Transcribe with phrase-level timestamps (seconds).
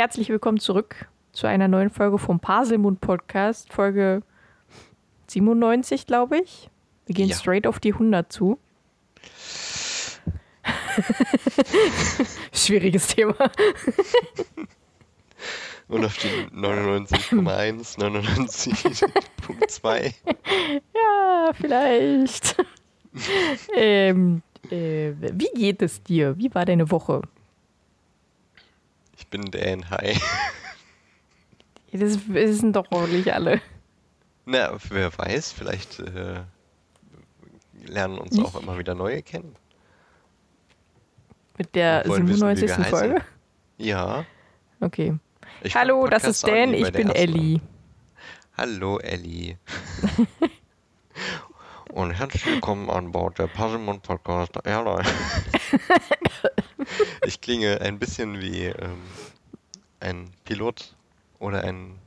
[0.00, 4.22] herzlich willkommen zurück zu einer neuen Folge vom Paselmund Podcast, Folge
[5.26, 6.70] 97, glaube ich.
[7.04, 7.36] Wir gehen Ja.
[7.36, 8.58] straight auf die 100 zu.
[12.54, 13.34] Schwieriges Thema.
[15.88, 20.14] Und auf die 99,1, 99,2.
[20.94, 22.56] Ja, vielleicht.
[23.76, 26.38] ähm, äh, wie geht es dir?
[26.38, 27.20] Wie war deine Woche?
[29.32, 30.18] Ich bin Dan, hi.
[31.92, 33.60] Das wissen doch ordentlich alle.
[34.44, 36.40] Na, wer weiß, vielleicht äh,
[37.86, 38.44] lernen uns Nicht?
[38.44, 39.54] auch immer wieder neue kennen.
[41.58, 42.70] Mit der Und wollen wissen, wie wir 97.
[42.78, 42.90] heißen.
[42.90, 43.24] Folge?
[43.78, 44.24] Ja.
[44.80, 45.16] Okay.
[45.62, 47.60] ich Hallo, das ist auch Dan, ich bin Ellie.
[48.56, 49.58] Hallo, Ellie.
[51.92, 55.08] Und herzlich willkommen an Bord der Puzzlemon Podcast Airline.
[57.26, 59.02] ich klinge ein bisschen wie ähm,
[59.98, 60.94] ein Pilot
[61.40, 61.98] oder ein,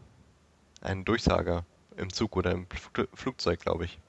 [0.79, 1.65] ein Durchsager
[1.97, 3.99] im Zug oder im Fl Flugzeug, glaube ich.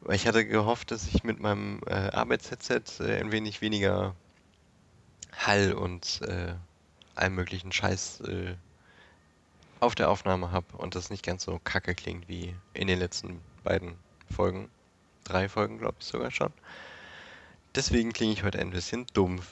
[0.00, 4.16] Weil ich hatte gehofft, dass ich mit meinem äh, Arbeitsheadset äh, ein wenig weniger
[5.36, 6.54] Hall und äh,
[7.14, 8.56] allem möglichen Scheiß äh,
[9.78, 13.40] auf der Aufnahme habe und das nicht ganz so kacke klingt wie in den letzten
[13.62, 13.94] beiden
[14.32, 14.70] Folgen.
[15.24, 16.52] Drei Folgen, glaube ich sogar schon.
[17.74, 19.46] Deswegen klinge ich heute ein bisschen dumpf.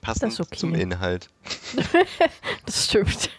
[0.00, 0.56] Passend ist okay.
[0.56, 1.30] zum Inhalt.
[2.66, 3.30] Das stimmt.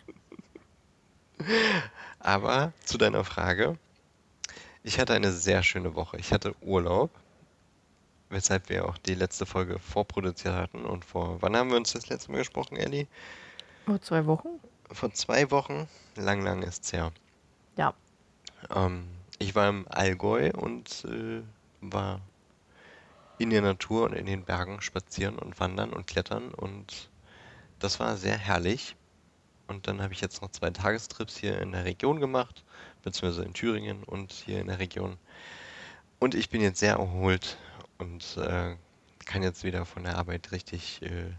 [2.19, 3.77] Aber zu deiner Frage.
[4.83, 6.17] Ich hatte eine sehr schöne Woche.
[6.17, 7.11] Ich hatte Urlaub,
[8.29, 10.85] weshalb wir auch die letzte Folge vorproduziert hatten.
[10.85, 13.07] Und vor, wann haben wir uns das letzte Mal gesprochen, Ellie?
[13.85, 14.59] Vor zwei Wochen?
[14.91, 15.87] Vor zwei Wochen.
[16.15, 17.11] Lang, lang ist's her.
[17.77, 17.93] Ja.
[18.73, 19.07] Ähm,
[19.39, 21.41] ich war im Allgäu und äh,
[21.81, 22.21] war
[23.37, 27.09] in der Natur und in den Bergen spazieren und wandern und klettern und
[27.79, 28.95] das war sehr herrlich.
[29.67, 32.63] Und dann habe ich jetzt noch zwei Tagestrips hier in der Region gemacht,
[33.03, 35.17] beziehungsweise in Thüringen und hier in der Region.
[36.19, 37.57] Und ich bin jetzt sehr erholt
[37.97, 38.75] und äh,
[39.25, 41.31] kann jetzt wieder von der Arbeit richtig äh,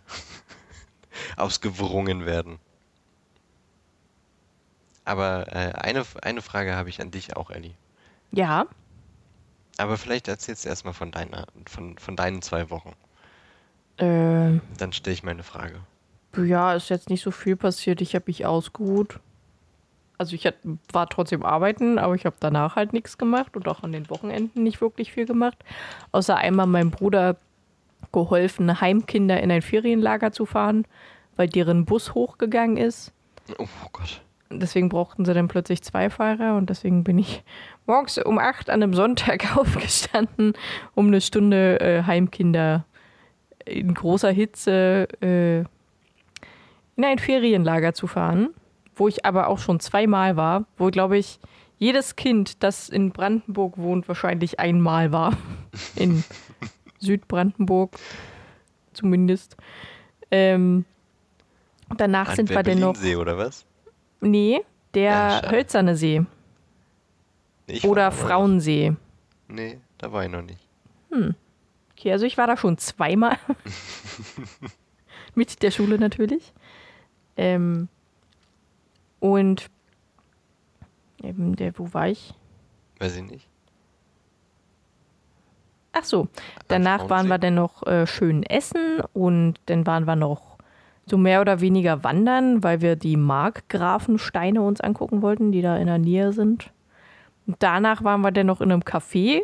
[1.37, 2.59] ausgewrungen werden.
[5.05, 7.75] Aber äh, eine, eine Frage habe ich an dich auch, Ellie.
[8.33, 8.67] Ja.
[9.79, 12.93] Aber vielleicht erzählst du erstmal von deiner, von, von deinen zwei Wochen.
[13.99, 15.81] Äh, Dann stelle ich meine Frage.
[16.37, 18.01] ja, ist jetzt nicht so viel passiert.
[18.01, 19.21] Ich habe mich ausgeruht.
[20.19, 20.55] Also ich hat,
[20.93, 24.63] war trotzdem arbeiten, aber ich habe danach halt nichts gemacht und auch an den Wochenenden
[24.63, 25.59] nicht wirklich viel gemacht.
[26.13, 27.37] Außer einmal meinem Bruder
[28.13, 30.87] geholfen, Heimkinder in ein Ferienlager zu fahren,
[31.37, 33.13] weil deren Bus hochgegangen ist.
[33.59, 34.23] Oh Gott.
[34.51, 37.43] Deswegen brauchten sie dann plötzlich zwei Fahrer und deswegen bin ich
[37.87, 40.55] morgens um acht an einem Sonntag aufgestanden,
[40.95, 42.85] um eine Stunde äh, Heimkinder
[43.65, 45.59] in großer Hitze äh,
[46.97, 48.51] in ein Ferienlager zu fahren,
[48.95, 51.41] wo ich aber auch schon zweimal war, wo, glaube ich,
[51.79, 55.37] jedes Kind, das in Brandenburg wohnt, wahrscheinlich einmal war.
[55.97, 56.25] In
[57.01, 57.99] Südbrandenburg
[58.95, 59.57] zumindest.
[60.31, 60.87] Ähm,
[61.95, 62.95] danach An sind wir denn noch.
[62.95, 63.67] Berlinsee, oder was?
[64.21, 64.61] Nee,
[64.95, 65.51] der Ja.
[65.51, 66.25] Hölzerne See
[67.67, 68.91] ich oder Frauensee.
[68.91, 69.01] nicht.
[69.49, 70.61] Nee, da war ich noch nicht.
[71.93, 73.39] Okay, also ich war da schon zweimal.
[75.35, 76.53] Mit der Schule natürlich.
[77.37, 77.89] Ähm,
[79.21, 79.71] und
[81.23, 82.35] eben der, wo war ich?
[82.99, 83.49] Weiß ich nicht.
[85.93, 86.29] Ach so,
[86.69, 90.46] danach waren wir dann noch äh, schön essen und dann waren wir noch
[91.09, 95.87] so mehr oder weniger wandern, weil wir die Markgrafensteine uns angucken wollten, die da in
[95.87, 96.73] der Nähe sind.
[97.47, 99.43] Und danach waren wir dann noch in einem Café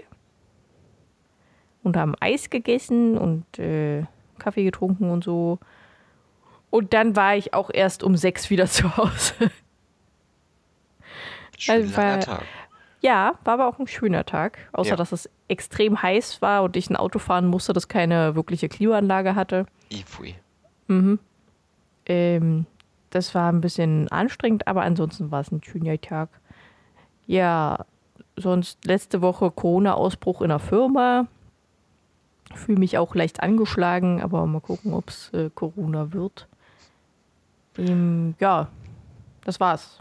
[1.85, 4.05] und haben Eis gegessen und äh,
[4.39, 5.61] Kaffee getrunken und so.
[6.71, 9.35] Und dann war ich auch erst um sechs wieder zu Hause.
[11.59, 12.43] Schön Also war- Tag.
[13.05, 14.59] Ja, war aber auch ein schöner Tag.
[14.73, 14.97] Außer, Ja.
[14.97, 19.35] dass es extrem heiß war und ich ein Auto fahren musste, das keine wirkliche Klimaanlage
[19.35, 19.67] hatte.
[19.91, 20.37] Ifui.
[22.07, 22.67] Ähm,
[23.11, 26.29] das war ein bisschen anstrengend, aber ansonsten war es ein schöner Tag.
[27.27, 27.85] Ja,
[28.37, 31.27] sonst letzte Woche Corona-Ausbruch in der Firma.
[32.55, 36.49] Fühle mich auch leicht angeschlagen, aber mal gucken, ob es äh, Corona wird.
[37.79, 38.69] Ähm, ja,
[39.45, 39.99] das war's.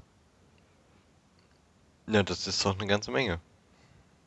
[2.07, 3.39] Ja, das ist doch eine ganze Menge.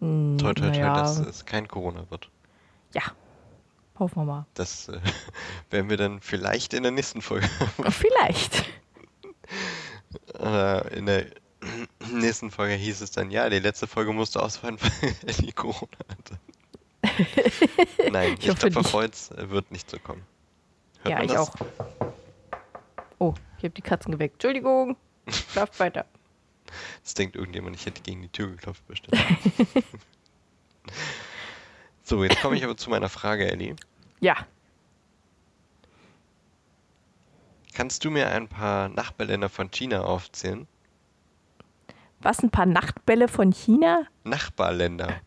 [0.01, 2.31] Hm, Toi, toi, toi, naja, dass es kein Corona wird.
[2.95, 3.03] ja,
[3.99, 4.47] hoffen wir mal.
[4.55, 5.01] Das äh,
[5.71, 7.49] werden wir dann vielleicht in der nächsten Folge.
[7.91, 8.65] Vielleicht.
[10.39, 11.27] äh, in der
[12.13, 16.39] nächsten Folge hieß es dann, ja, die letzte Folge musste ausfallen, weil die Corona hatte.
[18.11, 18.93] Nein, Ich ich, glaube, nicht.
[18.93, 20.23] heute wird nicht so kommen.
[21.03, 21.49] Hört ja, ich das?
[21.51, 21.55] auch.
[23.19, 24.35] Oh, ich habe die Katzen geweckt.
[24.35, 24.97] Entschuldigung,
[25.29, 26.07] schlaft weiter.
[27.03, 29.17] Das denkt irgendjemand, ich hätte gegen die Tür geklopft bestimmt.
[32.05, 33.75] So, jetzt komme ich aber zu meiner Frage, Ellie.
[34.21, 34.37] Ja,
[37.77, 40.69] Kannst du mir ein paar Nachbarländer von China aufzählen?
[42.21, 44.05] was ein paar Nachtbälle von China?
[44.23, 45.21] Nachbarländer.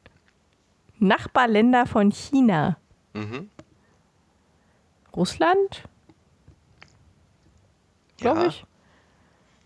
[0.97, 2.77] Nachbarländer von China.
[3.13, 3.51] Mhm.
[5.15, 5.83] Russland,
[8.17, 8.47] glaube Ja.
[8.47, 8.65] ich.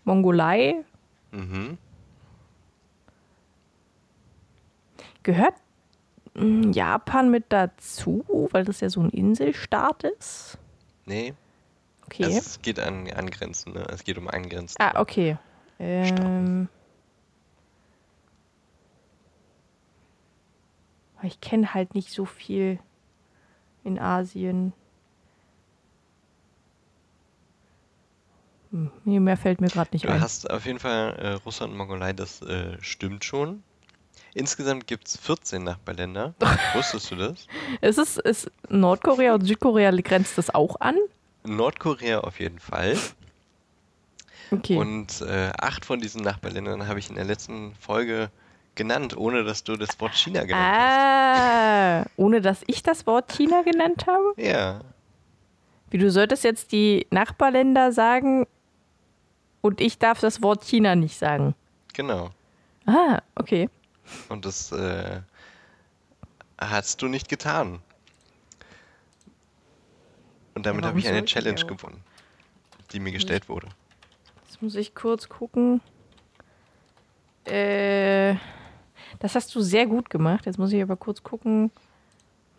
[0.04, 0.84] Mongolei.
[1.30, 1.78] Mhm.
[5.22, 5.54] Gehört
[6.34, 10.58] Japan mit dazu, weil das ja so ein Inselstaat ist?
[11.04, 11.34] Nee,
[12.06, 12.24] Okay.
[12.24, 13.86] also es geht an, an Grenzen, ne?
[13.90, 14.76] Es geht um Angrenzen.
[14.80, 15.36] ah, okay.
[15.78, 16.68] Ähm,
[21.22, 22.78] ich kenne halt nicht so viel
[23.84, 24.72] in Asien.
[28.70, 30.20] Hm, nee, mehr fällt mir gerade nicht Du ein.
[30.20, 33.62] hast auf jeden Fall äh, Russland und Mongolei, das äh, stimmt schon.
[34.34, 36.34] Insgesamt gibt es 14 Nachbarländer.
[36.74, 37.46] Wusstest du das?
[37.80, 40.96] Ist es ist Nordkorea und Südkorea grenzt das auch an?
[41.44, 42.96] Nordkorea auf jeden Fall.
[44.50, 44.76] Okay.
[44.76, 48.30] Und äh, acht von diesen Nachbarländern habe ich in der letzten Folge
[48.74, 53.62] genannt, ohne dass du das Wort China genannt ah, ohne dass ich das Wort China
[53.62, 54.22] genannt habe?
[54.36, 54.42] hast.
[54.44, 54.80] Ja,
[55.90, 58.46] Wie du solltest jetzt die Nachbarländer sagen
[59.60, 61.54] und ich darf das Wort China nicht sagen.
[61.92, 62.30] genau.
[62.86, 63.68] Ah, okay.
[64.28, 65.20] Und das äh,
[66.58, 67.80] hast du nicht getan.
[70.54, 71.66] Und damit habe ich eine ich Challenge auch?
[71.66, 72.02] gewonnen,
[72.92, 73.68] die mir gestellt wurde.
[74.46, 75.80] Jetzt muss ich kurz gucken.
[77.44, 78.34] Äh,
[79.18, 80.46] das hast du sehr gut gemacht.
[80.46, 81.70] Jetzt muss ich aber kurz gucken,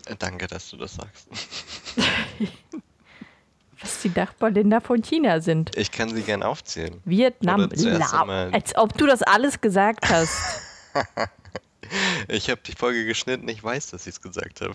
[0.05, 1.27] Äh, Danke, dass du das sagst.
[3.79, 5.75] was die Nachbarländer von China sind.
[5.77, 7.01] Ich kann sie gern aufzählen.
[7.05, 10.35] Vietnam, Oder zuerst La einmal- als ob du das alles gesagt hast.
[12.27, 14.73] Ich habe die Folge geschnitten, ich weiß, dass ich es gesagt habe.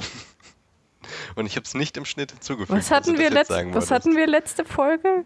[1.37, 2.79] Und ich habe es nicht im Schnitt hinzugefügt.
[2.79, 5.25] Was hatten, als du wir, letzt, was hatten wir letzte Folge?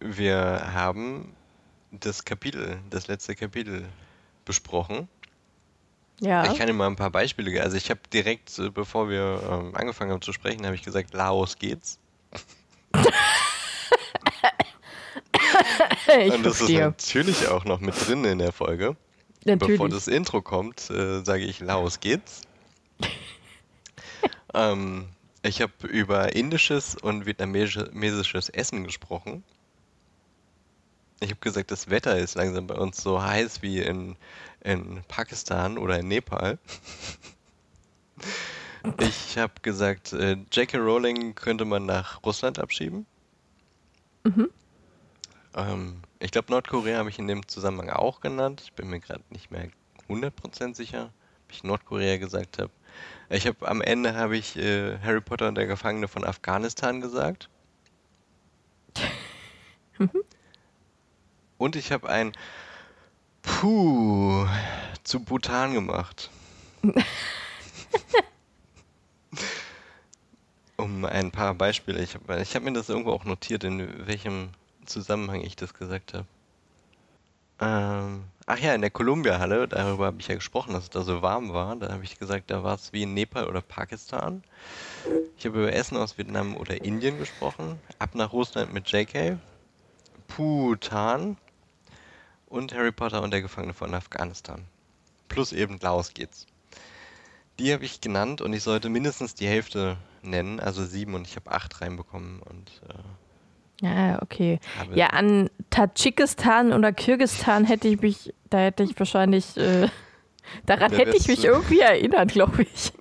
[0.00, 1.34] Wir haben
[1.92, 3.86] das Kapitel, das letzte Kapitel
[4.44, 5.08] besprochen.
[6.20, 6.50] Ja.
[6.50, 7.64] Ich kann dir mal ein paar Beispiele geben.
[7.64, 11.56] Also ich habe direkt, bevor wir ähm, angefangen haben zu sprechen, habe ich gesagt, Laos
[11.58, 11.98] geht's.
[16.24, 16.80] ich Und das ist verstehe.
[16.80, 18.96] natürlich auch noch mit drin in der Folge.
[19.44, 19.78] Natürlich.
[19.78, 22.42] Bevor das Intro kommt, äh, sage ich, Laos geht's.
[24.54, 25.08] ähm,
[25.42, 29.42] ich habe über indisches und vietnamesisches Essen gesprochen.
[31.20, 34.16] Ich habe gesagt, das Wetter ist langsam bei uns so heiß wie in,
[34.62, 36.58] in Pakistan oder in Nepal.
[38.98, 40.76] Ich habe gesagt, äh, J.K.
[40.78, 43.06] Rowling könnte man nach Russland abschieben.
[45.54, 48.62] Ähm, ich glaube, Nordkorea habe ich in dem Zusammenhang auch genannt.
[48.64, 49.68] Ich bin mir gerade nicht mehr
[50.08, 51.12] 100% sicher,
[51.44, 52.70] ob ich Nordkorea gesagt habe.
[53.28, 57.48] Ich habe am Ende habe ich äh, Harry Potter und der Gefangene von Afghanistan gesagt.
[61.58, 62.32] Und ich habe ein
[63.42, 64.46] Puh
[65.04, 66.30] zu Bhutan gemacht.
[70.76, 72.02] um ein paar Beispiele.
[72.02, 74.50] Ich habe ich hab mir das irgendwo auch notiert, in welchem
[74.86, 76.26] Zusammenhang ich das gesagt habe.
[77.60, 81.22] Ähm, ach ja, in der Columbia-Halle, darüber habe ich ja gesprochen, dass es da so
[81.22, 81.76] warm war.
[81.76, 84.42] Da habe ich gesagt, da war es wie in Nepal oder Pakistan.
[85.36, 87.78] Ich habe über Essen aus Vietnam oder Indien gesprochen.
[88.00, 89.38] Ab nach Russland mit JK.
[90.26, 91.36] Bhutan.
[92.46, 94.64] Und Harry Potter und der Gefangene von Afghanistan.
[95.28, 96.46] Plus eben Laos geht's.
[97.58, 101.36] Die habe ich genannt und ich sollte mindestens die Hälfte nennen, also sieben und ich
[101.36, 102.94] habe acht reinbekommen und äh,
[103.82, 104.60] Ja, okay.
[104.78, 109.88] habe Ja, an Tadschikistan oder Kirgistan hätte ich mich, da hätte ich wahrscheinlich, äh,
[110.66, 112.92] daran hätte ich mich irgendwie erinnert, glaube ich.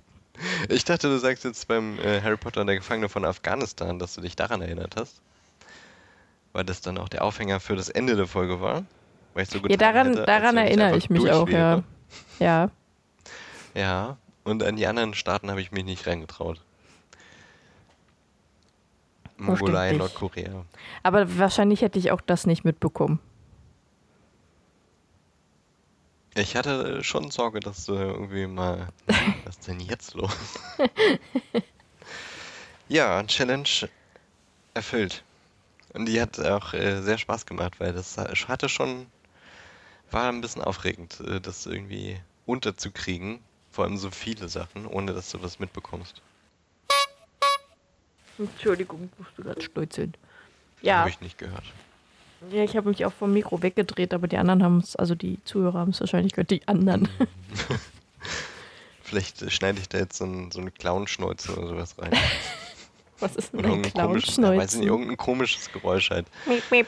[0.70, 4.16] Ich dachte, du sagst jetzt beim äh, Harry Potter und der Gefangene von Afghanistan, dass
[4.16, 5.22] du dich daran erinnert hast.
[6.52, 8.84] Weil das dann auch der Aufhänger für das Ende der Folge war.
[9.36, 11.84] Weil ich so Ja, getan daran, hätte, daran erinnere ich mich auch, ja.
[12.40, 12.72] Ja.
[13.76, 16.60] Ja, und an die anderen Staaten habe ich mich nicht reingetraut.
[19.42, 20.00] Mongolei, Verständlich.
[20.00, 20.66] Nordkorea.
[21.04, 23.20] Aber wahrscheinlich hätte ich auch das nicht mitbekommen.
[26.36, 28.88] Ich hatte schon Sorge, dass du irgendwie mal.
[29.46, 30.32] Was ist denn jetzt los?
[32.88, 33.90] ja, Challenge
[34.74, 35.24] erfüllt.
[35.94, 39.08] Und die hat auch äh, sehr Spaß gemacht, weil das hatte schon.
[40.10, 43.40] War ein bisschen aufregend, äh, das irgendwie unterzukriegen.
[43.72, 46.22] Vor allem so viele Sachen, ohne dass du das mitbekommst.
[48.38, 50.14] Entschuldigung, musst du gerade stolzeln.
[50.82, 51.00] Ja.
[51.00, 51.64] Habe ich nicht gehört.
[52.50, 55.38] Ja, ich habe mich auch vom Mikro weggedreht, aber die anderen haben es, also die
[55.46, 57.08] Zuhörer haben es wahrscheinlich gehört, die anderen.
[59.04, 62.12] Vielleicht äh, schneide ich da jetzt so einen, so einen Clown-Schnäuze oder sowas rein.
[63.20, 66.26] Was ist denn ein ja, weiß nicht, irgendein komisches Geräusch halt.
[66.48, 66.88] Miep, miep.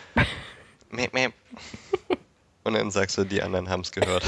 [0.90, 1.34] Meep, meep.
[2.64, 4.24] Und dann sagst du, die anderen haben es gehört.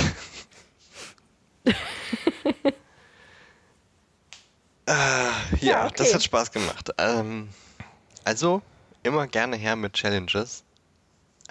[4.87, 6.15] Ah, ja, Ja, das okay.
[6.15, 6.91] hat Spaß gemacht.
[6.97, 7.49] Ähm,
[8.23, 8.61] also,
[9.03, 10.63] immer gerne her mit Challenges.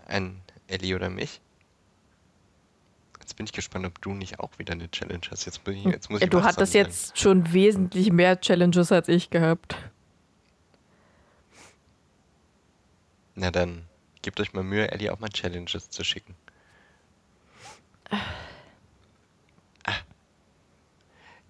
[0.07, 1.41] Ein Ellie oder mich.
[3.21, 5.47] Jetzt bin ich gespannt, ob du nicht auch wieder eine Challenge hast.
[5.47, 6.83] Jetzt, bin ich, jetzt muss ich du hattest sein.
[6.85, 9.77] jetzt schon wesentlich mehr Challenges als ich gehabt.
[13.35, 13.87] Na dann,
[14.23, 16.35] gebt euch mal Mühe, Ellie auch mal Challenges zu schicken.
[19.87, 19.93] Ah.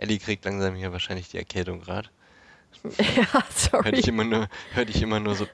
[0.04, 2.08] Ellie kriegt langsam hier wahrscheinlich die Erkältung gerade.
[2.99, 3.92] ja, sorry.
[3.92, 5.46] dich immer nur, hör dich immer nur so.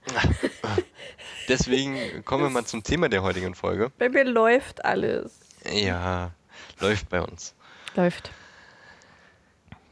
[1.49, 3.91] Deswegen kommen wir mal zum Thema der heutigen Folge.
[3.99, 5.39] Bei mir läuft alles.
[5.73, 6.33] Ja,
[6.81, 7.55] läuft bei uns.
[7.95, 8.31] Läuft.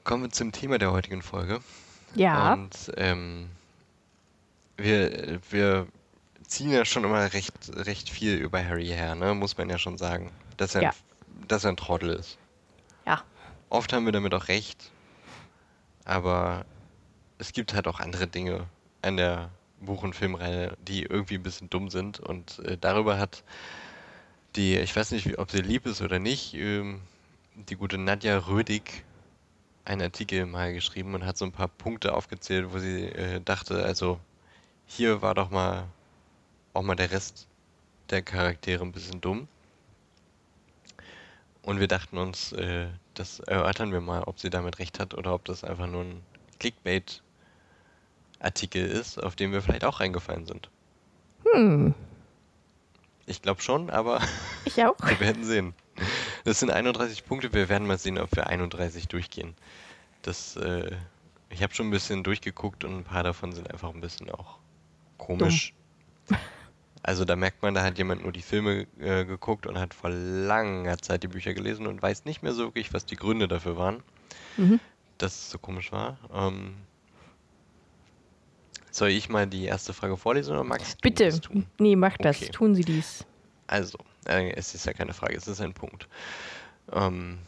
[0.05, 1.61] Kommen wir zum Thema der heutigen Folge.
[2.15, 2.55] Ja.
[2.55, 3.51] Und ähm,
[4.77, 5.87] wir, wir
[6.47, 9.35] ziehen ja schon immer recht, recht viel über Harry her, ne?
[9.35, 10.33] muss man ja schon sagen.
[10.57, 10.91] Dass er, Ja.
[10.91, 12.39] ein, dass er ein Trottel ist.
[13.07, 13.23] ja.
[13.71, 14.91] Oft haben wir damit auch recht,
[16.05, 16.65] aber
[17.39, 18.67] es gibt halt auch andere Dinge
[19.03, 23.45] an der Buch- und Filmreihe, die irgendwie ein bisschen dumm sind und äh, darüber hat
[24.57, 27.03] die, ich weiß nicht, ob sie lieb ist oder nicht, ähm,
[27.55, 29.05] die gute Nadja Rödig
[29.85, 33.85] einen Artikel mal geschrieben und hat so ein paar Punkte aufgezählt, wo sie äh, dachte,
[33.85, 34.19] also
[34.87, 35.85] hier war doch mal
[36.73, 37.47] auch mal der Rest
[38.11, 39.49] der Charaktere ein bisschen dumm.
[41.63, 45.35] Und wir dachten uns, äh, das erörtern wir mal, ob sie damit recht hat oder
[45.35, 46.23] ob das einfach nur ein
[46.61, 50.71] Clickbait-Artikel ist, auf den wir vielleicht auch reingefallen sind.
[51.53, 51.95] Hm.
[53.27, 54.23] Ich glaube schon, aber
[54.65, 54.97] Ich auch.
[55.07, 55.75] wir werden sehen.
[56.45, 59.55] Das sind 31 Punkte, wir werden mal sehen, ob wir 31 durchgehen.
[60.23, 60.97] Das, äh,
[61.51, 64.57] ich habe schon ein bisschen durchgeguckt und ein paar davon sind einfach ein bisschen auch
[65.19, 65.75] komisch.
[67.09, 70.11] Also da merkt man, da hat jemand nur die Filme äh, geguckt und hat vor
[70.11, 73.79] langer Zeit die Bücher gelesen und weiß nicht mehr so wirklich, was die Gründe dafür
[73.79, 74.03] waren,
[74.59, 74.79] Mhm.
[75.17, 76.19] dass es so komisch war.
[76.35, 76.75] Ähm,
[78.91, 81.25] soll ich mal die erste Frage vorlesen oder magst du Bitte.
[81.25, 81.65] das tun?
[81.79, 82.43] Nee, macht das.
[82.43, 82.51] Okay.
[82.51, 83.25] Tun Sie dies.
[83.69, 83.97] Also,
[84.27, 86.07] äh, es ist ja keine Frage, es ist ein Punkt.
[86.93, 87.39] Ähm,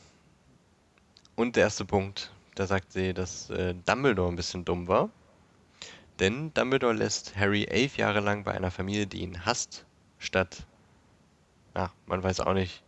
[1.36, 5.10] und der erste Punkt, da sagt sie, dass äh, Dumbledore ein bisschen dumm war.
[6.20, 9.86] Denn Dumbledore lässt Harry elf Jahre lang bei einer Familie, die ihn hasst,
[10.18, 10.66] statt,
[11.74, 12.82] ja, man weiß auch nicht,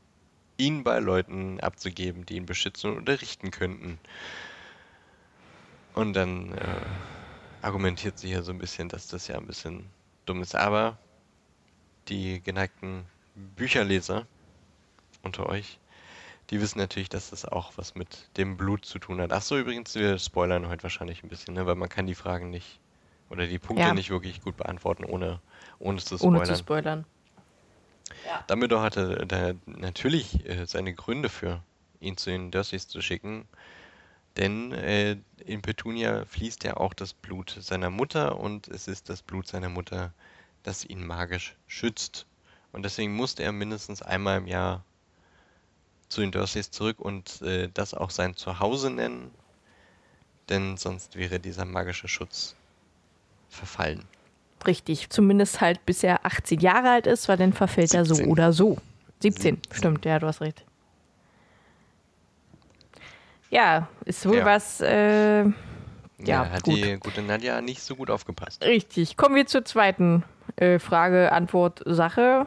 [0.58, 3.98] ihn bei Leuten abzugeben, die ihn beschützen und unterrichten könnten.
[5.94, 6.80] Und dann äh,
[7.62, 9.86] argumentiert sie hier so ein bisschen, dass das ja ein bisschen
[10.26, 10.54] dumm ist.
[10.54, 10.98] Aber
[12.08, 13.06] die geneigten
[13.56, 14.26] Bücherleser
[15.22, 15.78] unter euch,
[16.50, 19.32] die wissen natürlich, dass das auch was mit dem Blut zu tun hat.
[19.32, 21.64] Ach so, übrigens, wir spoilern heute wahrscheinlich ein bisschen, ne?
[21.64, 22.78] weil man kann die Fragen nicht
[23.32, 23.94] oder die Punkte Ja.
[23.94, 25.40] nicht wirklich gut beantworten, ohne,
[25.78, 26.36] ohne es zu spoilern.
[26.36, 27.04] Ohne zu spoilern.
[28.46, 31.62] Dumbledore hatte da natürlich äh, seine Gründe für,
[32.00, 33.48] ihn zu den Dursleys zu schicken,
[34.36, 39.22] denn äh, in Petunia fließt ja auch das Blut seiner Mutter und es ist das
[39.22, 40.12] Blut seiner Mutter,
[40.62, 42.26] das ihn magisch schützt.
[42.70, 44.84] Und deswegen musste er mindestens einmal im Jahr
[46.08, 49.30] zu den Dursleys zurück und äh, das auch sein Zuhause nennen,
[50.50, 52.56] denn sonst wäre dieser magische Schutz
[53.52, 54.04] verfallen.
[54.66, 55.10] Richtig.
[55.10, 58.30] Zumindest halt bis er 18 Jahre alt ist, weil dann verfällt er so 17.
[58.32, 58.78] oder so.
[59.20, 59.76] 17, 17.
[59.76, 60.64] stimmt, ja, du hast recht.
[63.50, 64.44] Ja, ist wohl Ja.
[64.44, 64.80] was.
[64.80, 65.44] Äh,
[66.24, 66.76] Ja, Da hat gut.
[66.76, 68.64] die gute Nadja nicht so gut aufgepasst.
[68.64, 69.16] Richtig.
[69.16, 70.22] Kommen wir zur zweiten
[70.54, 72.46] äh, Frage, Antwort, Sache.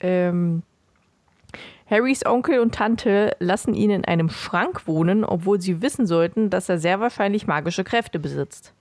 [0.00, 0.62] Ähm,
[1.90, 6.68] Harrys Onkel und Tante lassen ihn in einem Schrank wohnen, obwohl sie wissen sollten, dass
[6.70, 8.72] er sehr wahrscheinlich magische Kräfte besitzt.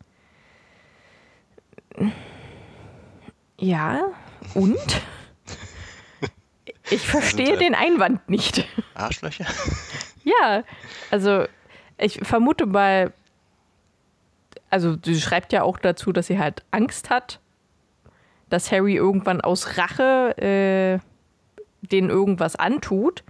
[3.59, 4.01] Ja,
[4.53, 5.01] und?
[6.91, 8.67] Ich verstehe halt- den Einwand nicht.
[8.93, 9.45] Arschlöcher?
[10.41, 10.63] Ja,
[11.11, 11.45] also
[11.99, 13.13] ich vermute mal,
[14.71, 17.39] also sie schreibt ja auch dazu, dass sie halt Angst hat,
[18.49, 20.99] dass Harry irgendwann aus Rache äh,
[21.85, 23.23] denen irgendwas antut,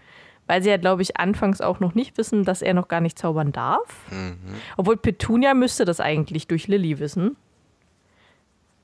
[0.48, 3.20] weil sie ja, glaube ich, anfangs auch noch nicht wissen, dass er noch gar nicht
[3.20, 3.94] zaubern darf.
[4.10, 4.38] Mhm.
[4.78, 7.36] Obwohl Petunia müsste das eigentlich durch Lilly wissen,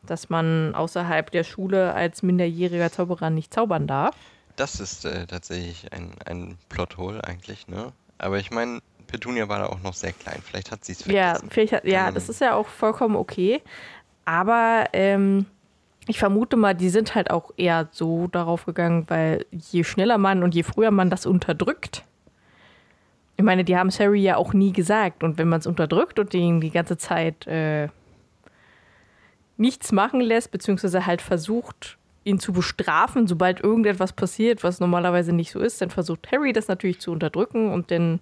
[0.06, 4.16] dass man außerhalb der Schule als minderjähriger Zauberer nicht zaubern darf.
[4.56, 7.94] Das ist äh, tatsächlich ein, ein Plothole eigentlich, ne?
[8.18, 10.40] Aber ich meine, Petunia war da auch noch sehr klein.
[10.44, 11.50] Vielleicht hat sie es Ja, vergessen.
[11.50, 13.62] vielleicht hat, ja, das ist ja auch vollkommen okay.
[14.26, 15.46] Aber ähm,
[16.08, 20.44] Ich vermute mal, die sind halt auch eher so darauf gegangen, weil je schneller man
[20.44, 22.04] und je früher man das unterdrückt,
[23.38, 25.24] ich meine, die haben es Harry ja auch nie gesagt.
[25.24, 27.88] Und wenn man es unterdrückt und ihn die ganze Zeit äh,
[29.62, 35.52] nichts machen lässt, beziehungsweise halt versucht, ihn zu bestrafen, sobald irgendetwas passiert, was normalerweise nicht
[35.52, 38.20] so ist, dann versucht Harry das natürlich zu unterdrücken und dann,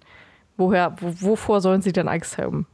[0.56, 2.66] woher, wovor sollen sie dann Angst haben?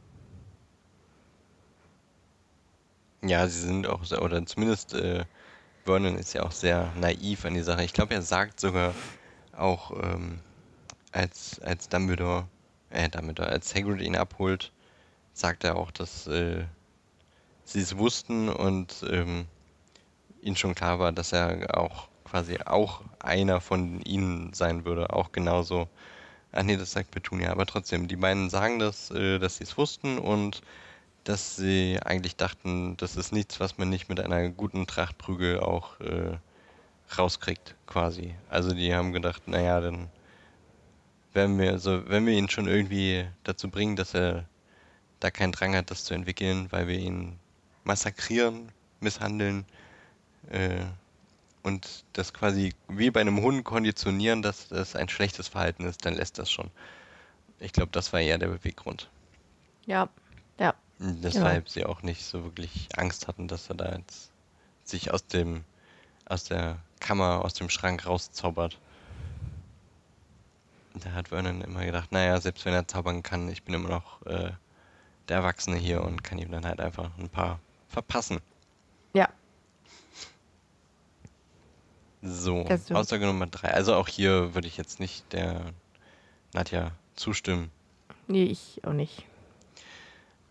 [3.23, 5.25] Ja, sie sind auch, oder zumindest äh,
[5.85, 7.83] Vernon ist ja auch sehr naiv an die Sache.
[7.83, 8.93] Ich glaube, er sagt sogar
[9.55, 10.39] auch, ähm,
[11.11, 12.45] als, als Dumbledore,
[12.89, 14.71] äh, Dumbledore, als Hagrid ihn abholt,
[15.33, 16.65] sagt er auch, dass äh,
[17.67, 19.45] sie es wussten und ähm,
[20.41, 25.31] ihnen schon klar war, dass er auch quasi auch einer von ihnen sein würde, auch
[25.31, 25.87] genauso.
[26.51, 29.77] Ah nee, das sagt Petunia, aber trotzdem, die beiden sagen das, äh, dass sie es
[29.77, 30.61] wussten und
[31.25, 35.59] dass sie eigentlich dachten, das ist nichts, was man nicht mit einer guten Tracht Prügel
[35.59, 36.37] auch äh,
[37.17, 38.33] rauskriegt, quasi.
[38.49, 40.09] Also die haben gedacht, naja, dann
[41.33, 44.45] werden wir, also wenn wir ihn schon irgendwie dazu bringen, dass er
[45.19, 47.39] da keinen Drang hat, das zu entwickeln, weil wir ihn
[47.87, 49.65] massakrieren, misshandeln
[50.49, 50.83] äh,
[51.63, 56.13] und das quasi wie bei einem Hund konditionieren, dass das ein schlechtes Verhalten ist, dann
[56.13, 56.69] lässt das schon.
[57.59, 59.09] Ich glaube, das war eher der Beweggrund.
[59.85, 60.07] Ja,
[60.59, 60.73] ja.
[60.99, 61.73] Deshalb genau.
[61.73, 64.31] sie auch nicht so wirklich Angst hatten, dass er da jetzt
[64.83, 65.63] sich aus dem,
[66.25, 68.79] aus der Kammer, aus dem Schrank rauszaubert.
[70.95, 74.25] Da hat Vernon immer gedacht, naja, selbst wenn er zaubern kann, ich bin immer noch
[74.25, 74.51] äh,
[75.29, 78.39] der Erwachsene hier und kann ihm dann halt einfach ein paar verpassen.
[79.13, 79.29] Ja.
[82.21, 82.65] So.
[82.91, 83.71] Aussage Nummer drei.
[83.73, 85.73] Also auch hier würde ich jetzt nicht der
[86.53, 87.71] Nadja zustimmen.
[88.27, 89.25] Nee, ich auch nicht.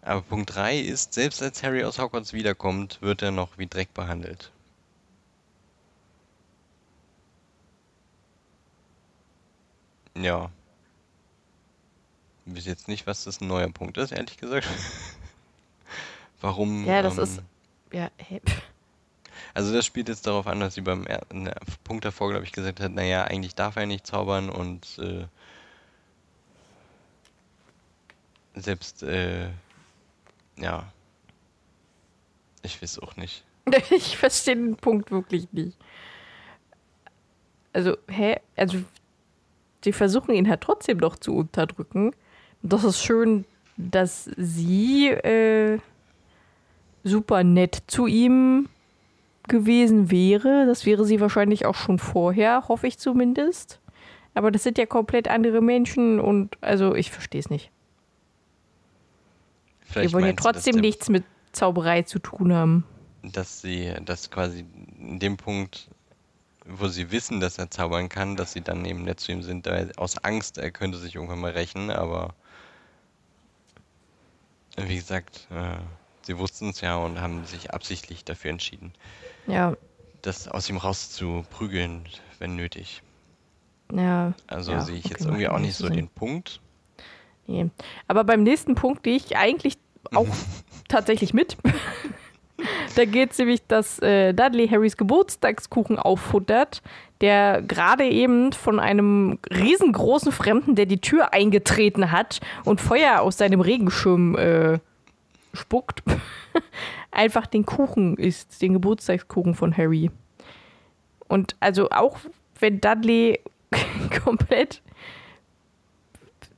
[0.07, 3.93] Aber Punkt 3 ist, selbst als Harry aus Hogwarts wiederkommt, wird er noch wie Dreck
[3.93, 4.53] behandelt.
[10.15, 10.51] Ja.
[12.47, 14.69] Ich weiß jetzt nicht, was das ein neuer Punkt ist, ehrlich gesagt.
[16.41, 16.85] Warum.
[16.85, 17.43] Ja, das ähm, ist.
[17.93, 18.41] Ja, hey.
[19.53, 21.07] Also das spielt jetzt darauf an, dass sie beim
[21.85, 25.25] Punkt davor, glaube ich, gesagt hat, naja, eigentlich darf er nicht zaubern und äh,
[28.55, 29.49] selbst, äh,
[30.59, 30.91] ja,
[32.63, 33.45] ich weiß auch nicht.
[33.91, 35.77] ich verstehe den Punkt wirklich nicht.
[37.73, 38.41] Also, hä?
[38.57, 38.83] Also,
[39.85, 42.15] sie versuchen ihn halt trotzdem noch zu unterdrücken.
[42.63, 43.45] Das ist schön,
[43.77, 45.79] dass sie äh,
[47.07, 48.69] super nett zu ihm
[49.49, 50.67] gewesen wäre.
[50.67, 53.81] Das wäre sie wahrscheinlich auch schon vorher, hoffe ich zumindest.
[54.35, 57.71] Aber das sind ja komplett andere Menschen und also ich verstehe es nicht.
[59.81, 62.85] Vielleicht Wir wollen ja trotzdem nichts mit Zauberei zu tun haben.
[63.23, 64.65] Dass sie, dass quasi
[64.99, 65.89] in dem Punkt
[66.69, 69.69] wo sie wissen, dass er zaubern kann, dass sie dann eben nett zu ihm sind,
[69.99, 72.35] aus Angst, er könnte sich irgendwann mal rächen, aber
[74.77, 75.79] wie gesagt, äh,
[76.27, 78.93] sie wussten es ja und haben sich absichtlich dafür entschieden,
[79.47, 79.75] ja.
[80.23, 82.05] das aus ihm rauszuprügeln,
[82.39, 83.03] wenn nötig.
[83.93, 84.35] Ja.
[84.49, 86.61] Also ja, sehe ich okay, jetzt irgendwie auch nicht so den Punkt.
[87.47, 87.71] Nee.
[88.09, 89.79] Aber beim nächsten Punkt gehe ich eigentlich
[90.13, 90.27] auch
[90.89, 91.57] tatsächlich mit.
[92.97, 96.83] Da geht es nämlich, dass äh, Dudley Harrys Geburtstagskuchen auffuttert,
[97.21, 103.37] der gerade eben von einem riesengroßen Fremden, der die Tür eingetreten hat und Feuer aus
[103.37, 104.79] seinem Regenschirm äh,
[105.53, 106.03] spuckt,
[107.11, 110.11] einfach den Kuchen isst, den Geburtstagskuchen von Harry.
[111.29, 112.19] Und also auch
[112.61, 113.41] wenn Dudley
[114.25, 114.83] komplett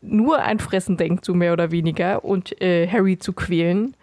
[0.01, 3.97] nur an Fressen denkt, so mehr oder weniger, und äh, Harry zu quälen,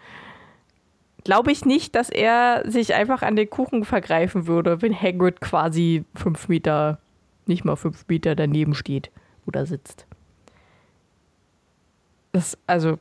[1.24, 6.04] glaube ich nicht, dass er sich einfach an den Kuchen vergreifen würde, wenn Hagrid quasi
[6.14, 7.00] fünf Meter,
[7.46, 9.10] nicht mal fünf Meter daneben steht
[9.46, 10.06] oder sitzt.
[12.32, 12.98] Das, also,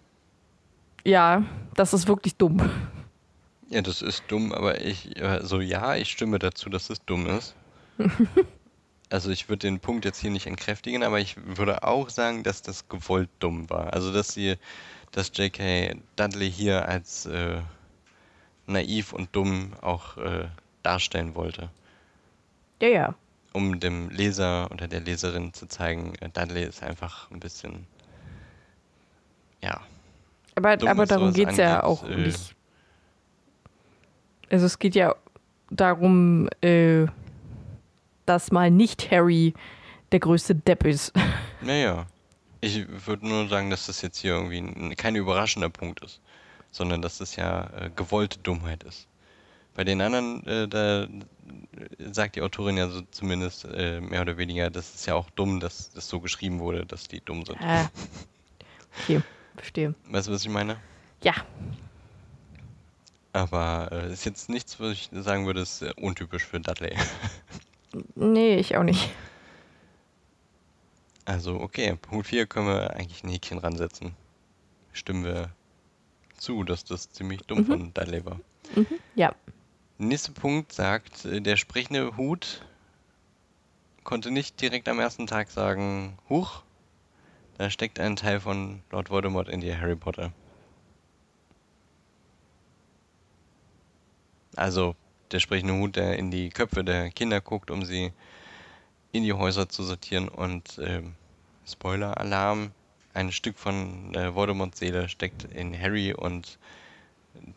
[1.05, 1.43] ja,
[1.75, 2.69] das ist wirklich dumm.
[3.69, 7.55] Ja, das ist dumm, aber ich, also ja, ich stimme dazu, dass es dumm ist.
[9.09, 12.61] also ich würde den Punkt jetzt hier nicht entkräftigen, aber ich würde auch sagen, dass
[12.61, 13.93] das gewollt dumm war.
[13.93, 14.55] Also dass sie,
[15.11, 15.95] dass J.K.
[16.15, 17.61] Dudley hier als äh,
[18.67, 20.47] naiv und dumm auch äh,
[20.83, 21.69] darstellen wollte.
[22.81, 23.15] Ja, ja.
[23.53, 27.87] Um dem Leser oder der Leserin zu zeigen, äh, Dudley ist einfach ein bisschen,
[29.61, 29.81] ja.
[30.55, 32.55] Aber, aber darum geht es ja auch äh, nicht.
[34.49, 35.15] Also es geht ja
[35.69, 37.05] darum, äh,
[38.25, 39.53] dass mal nicht Harry
[40.11, 41.13] der größte Depp ist.
[41.61, 42.05] Naja.
[42.61, 46.21] Ich würde nur sagen, dass das jetzt hier irgendwie ein, kein überraschender Punkt ist
[46.75, 49.07] sondern dass es ja äh, gewollte Dummheit ist.
[49.75, 51.07] Bei den anderen, äh, da
[52.11, 55.61] sagt die Autorin ja so zumindest äh, mehr oder weniger, das ist ja auch dumm,
[55.61, 57.57] dass das so geschrieben wurde, dass die dumm sind.
[57.61, 57.89] Ah.
[59.03, 59.21] Okay,
[59.55, 59.95] verstehe.
[60.09, 60.77] Weißt du, was ich meine?
[61.23, 61.33] Ja.
[63.33, 66.95] Aber äh, ist jetzt nichts, was ich sagen würde, ist äh, untypisch für Dudley.
[68.15, 69.09] Nee, ich auch nicht.
[71.23, 74.13] Also, okay, Punkt 4 können wir eigentlich ein Häkchen ransetzen.
[74.91, 75.49] Stimmen wir
[76.37, 77.65] zu, dass das ziemlich dumm Mhm.
[77.65, 78.39] von Dudley war.
[78.75, 78.85] Mhm.
[79.15, 79.33] Ja.
[79.97, 82.65] Nächster Punkt sagt, äh, der sprechende Hut
[84.03, 86.63] konnte nicht direkt am ersten Tag sagen, Huch,
[87.57, 90.31] da steckt ein Teil von Lord Voldemort in dir, Harry Potter.
[94.55, 94.95] Also
[95.31, 98.11] der sprechende Hut, der in die Köpfe der Kinder guckt, um sie
[99.11, 100.27] in die Häuser zu sortieren.
[100.27, 101.15] Und ähm,
[101.65, 102.71] Spoiler-Alarm,
[103.13, 106.13] ein Stück von äh, Voldemorts Seele steckt in Harry.
[106.13, 106.59] Und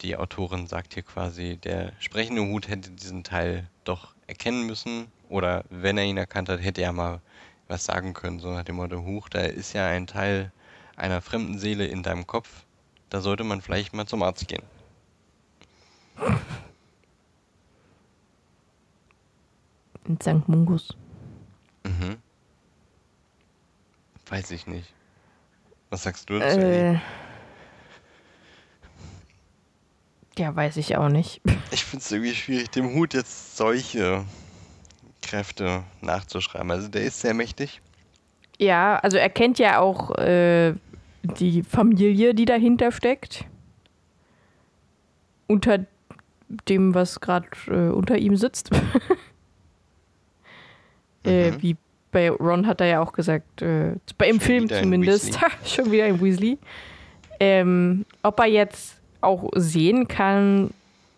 [0.02, 5.06] die Autorin sagt hier quasi, der sprechende Hut hätte diesen Teil doch erkennen müssen.
[5.28, 7.20] Oder wenn er ihn erkannt hat, hätte er mal
[7.68, 10.50] was sagen können, so nach dem Motto, Huch, da ist ja ein Teil
[10.96, 12.64] einer fremden Seele in deinem Kopf,
[13.10, 14.62] da sollte man vielleicht mal zum Arzt gehen.
[20.06, 20.48] In St.
[20.48, 20.96] Mungus.
[21.84, 22.16] Mhm.
[24.28, 24.92] Weiß ich nicht.
[25.90, 26.58] Was sagst du dazu?
[26.58, 26.98] Äh,
[30.38, 31.40] ja, weiß ich auch nicht.
[31.70, 34.24] Ich finde es irgendwie schwierig, dem Hut jetzt solche
[35.28, 36.70] Kräfte nachzuschreiben.
[36.70, 37.80] Also der ist sehr mächtig.
[38.58, 40.74] Ja, also er kennt ja auch äh,
[41.22, 43.44] die Familie, die dahinter steckt.
[45.46, 45.84] Unter
[46.68, 48.70] dem, was gerade äh, unter ihm sitzt.
[51.24, 51.62] äh, Mhm.
[51.62, 51.76] wie
[52.10, 56.04] bei Ron hat er ja auch gesagt, äh, bei im Schon Film zumindest, schon wieder
[56.04, 56.58] ein Weasley.
[57.38, 60.70] Ähm, ob er jetzt auch sehen kann,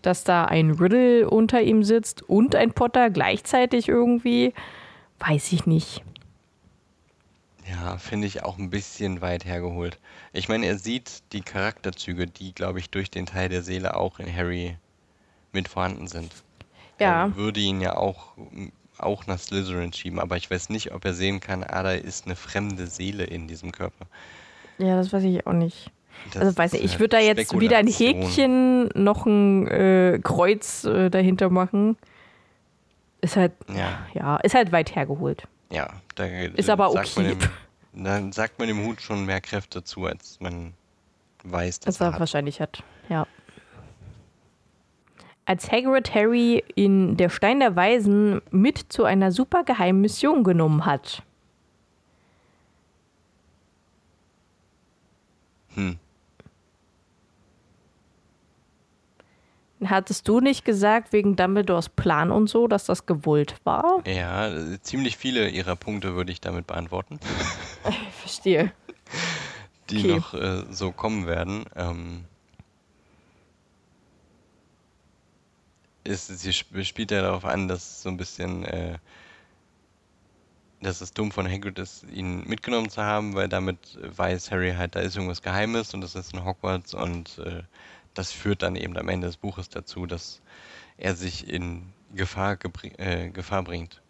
[0.02, 4.54] dass da ein Riddle unter ihm sitzt und ein Potter gleichzeitig irgendwie,
[5.18, 6.02] weiß ich nicht.
[7.70, 9.98] Ja, finde ich auch ein bisschen weit hergeholt.
[10.32, 14.18] Ich meine, er sieht die Charakterzüge, die, glaube ich, durch den Teil der Seele auch
[14.18, 14.76] in Harry
[15.52, 16.32] mit vorhanden sind.
[16.98, 17.26] Ja.
[17.26, 18.34] Er würde ihn ja auch,
[18.98, 22.26] auch nach Slytherin schieben, aber ich weiß nicht, ob er sehen kann, ah, da ist
[22.26, 24.06] eine fremde Seele in diesem Körper.
[24.78, 25.90] Ja, das weiß ich auch nicht.
[26.32, 27.86] Das Also weiß nicht, ich würde da jetzt wieder ein.
[27.86, 31.96] Häkchen, noch ein äh, Kreuz äh, dahinter machen.
[33.20, 35.44] Ist halt, Ja, ja, ist halt weit hergeholt.
[35.70, 35.88] ja.
[36.14, 37.34] Da, Ist aber okay.
[37.34, 40.74] dem, Dann sagt man dem Hut schon mehr Kräfte zu, als man
[41.44, 42.20] weiß, dass Das er er hat.
[42.20, 43.26] wahrscheinlich hat, ja.
[45.46, 50.84] Als Hagrid Harry in Der Stein der Weisen mit zu einer super geheimen Mission genommen
[50.86, 51.22] hat.
[55.74, 55.98] Hm.
[59.86, 64.02] Hattest du nicht gesagt, wegen Dumbledores Plan und so, dass das gewollt war?
[64.06, 64.50] Ja,
[64.82, 67.18] ziemlich viele ihrer Punkte würde ich damit beantworten.
[67.88, 68.72] Ich verstehe.
[69.88, 70.08] die Okay.
[70.08, 71.64] noch äh, so kommen werden.
[71.76, 72.24] Ähm,
[76.04, 78.98] ist, sie sp spielt ja darauf an, dass so ein bisschen, äh,
[80.82, 84.94] dass es dumm von Hagrid ist, ihn mitgenommen zu haben, weil damit weiß Harry halt,
[84.94, 87.62] da ist irgendwas Geheimes und das ist in Hogwarts und äh,
[88.14, 90.40] das führt dann eben am Ende des Buches dazu, dass
[90.96, 92.58] er sich in Gefahr,
[92.98, 94.02] äh, Gefahr bringt.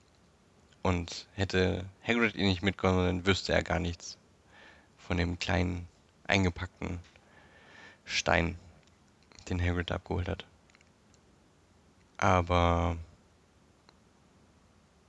[0.83, 4.17] Und hätte Hagrid ihn nicht mitgenommen, dann wüsste er gar nichts
[4.97, 5.87] von dem kleinen
[6.27, 7.01] eingepackten
[8.05, 8.59] Stein,
[9.49, 10.47] den Hagrid abgeholt hat.
[12.17, 12.97] Aber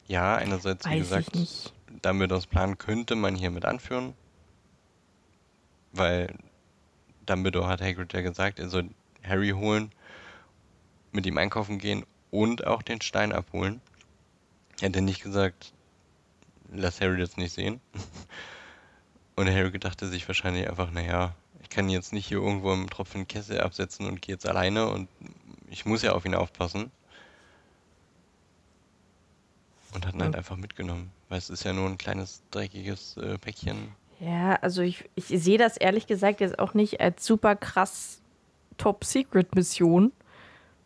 [0.08, 1.73] ja, einerseits, wie Weiß gesagt, ich nicht.
[2.01, 4.13] Dumbledores Plan könnte man hier mit anführen,
[5.93, 6.34] weil
[7.32, 8.89] Dumbledore hat Hagrid ja gesagt, er soll
[9.24, 9.91] Harry holen,
[11.13, 13.82] mit ihm einkaufen gehen und auch den Stein abholen.
[14.82, 15.74] Er hätte nicht gesagt,
[16.72, 17.80] lass Harry das nicht sehen.
[19.38, 23.28] Und Harry dachte sich wahrscheinlich einfach, naja, ich kann jetzt nicht hier irgendwo im tropfenden
[23.28, 25.08] Kessel absetzen und gehe jetzt alleine und
[25.70, 26.91] ich muss ja auf ihn aufpassen.
[29.94, 30.38] Und hat ihn halt Ja.
[30.38, 33.96] einfach mitgenommen, weil es ist ja nur ein kleines, dreckiges äh, Päckchen.
[34.21, 38.21] Ja, also ich, ich sehe das ehrlich gesagt jetzt auch nicht als super krass
[38.77, 40.12] Top-Secret-Mission,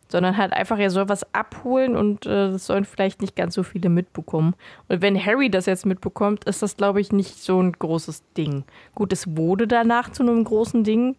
[0.08, 3.64] sondern halt einfach, er soll was abholen und äh, das sollen vielleicht nicht ganz so
[3.64, 4.56] viele mitbekommen.
[4.88, 8.64] Und wenn Harry das jetzt mitbekommt, ist das, glaube ich, nicht so ein großes Ding.
[8.94, 11.18] Gut, es wurde danach zu einem großen Ding,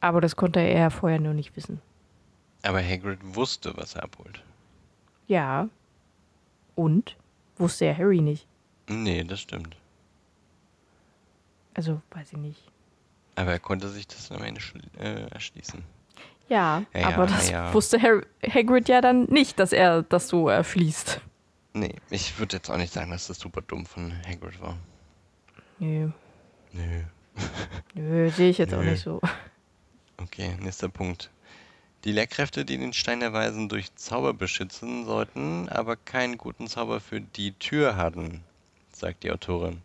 [0.00, 1.80] aber das konnte er ja vorher nur nicht wissen.
[2.62, 4.42] Aber Hagrid wusste, was er abholt.
[5.28, 5.68] Ja.
[6.74, 7.16] Und?
[7.56, 8.48] Wusste ja Harry nicht.
[8.88, 9.76] Nee, das stimmt.
[11.78, 12.60] Also, weiß ich nicht.
[13.36, 14.60] Aber er konnte sich das am Ende
[14.98, 15.84] äh, erschließen.
[16.48, 17.72] Ja, Ja, aber ja, das ja.
[17.72, 21.20] wusste Har Hagrid ja dann nicht, dass er das so erfließt.
[21.74, 24.76] Nee, ich würde jetzt auch nicht sagen, dass das super dumm von Hagrid war.
[25.78, 26.10] Nö,
[26.72, 27.02] Nö.
[27.94, 28.90] nö, sehe ich jetzt auch Nö.
[28.90, 29.20] nicht so.
[30.20, 31.30] Okay, nächster Punkt.
[32.02, 36.98] Die Lehrkräfte, die den Stein der Weisen durch Zauber beschützen sollten, aber keinen guten Zauber
[36.98, 38.42] für die Tür hatten,
[38.90, 39.80] sagt die Autorin.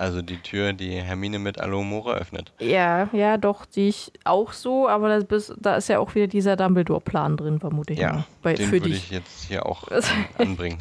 [0.00, 2.54] Also die Tür, die Hermine mit Alomora öffnet.
[2.58, 6.26] Ja, ja, doch, sehe ich auch so, aber das bis, da ist ja auch wieder
[6.26, 7.98] dieser Dumbledore-Plan drin, vermute ich.
[7.98, 8.24] Ja, mal.
[8.40, 9.88] Bei, den würde ich jetzt hier auch
[10.38, 10.78] anbringen.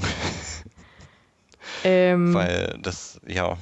[1.83, 3.57] Ähm, Weil das, ja.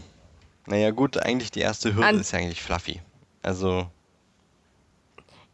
[0.67, 3.02] Naja, gut, eigentlich die erste Hürde ist ja eigentlich Fluffy.
[3.41, 3.88] Also,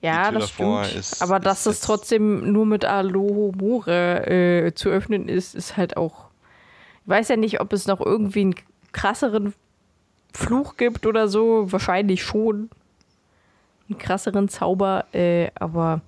[0.02, 1.00] ja, das davor stimmt.
[1.00, 5.96] ist- aber ist dass das trotzdem nur mit Alohomore äh, zu öffnen ist, ist halt
[5.96, 6.26] auch.
[7.04, 8.56] Ich weiß ja nicht, ob es noch irgendwie einen
[8.92, 9.54] krasseren
[10.34, 11.72] Fluch gibt oder so.
[11.72, 12.70] Wahrscheinlich schon.
[13.90, 16.02] Einen krasseren Zauber, äh, aber.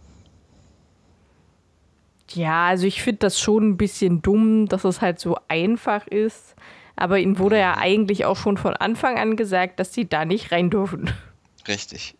[2.31, 6.55] Ja, also ich finde das schon ein bisschen dumm, dass es halt so einfach ist.
[6.95, 10.51] Aber ihnen wurde ja eigentlich auch schon von Anfang an gesagt, dass sie da nicht
[10.51, 11.11] rein dürfen.
[11.67, 12.15] richtig.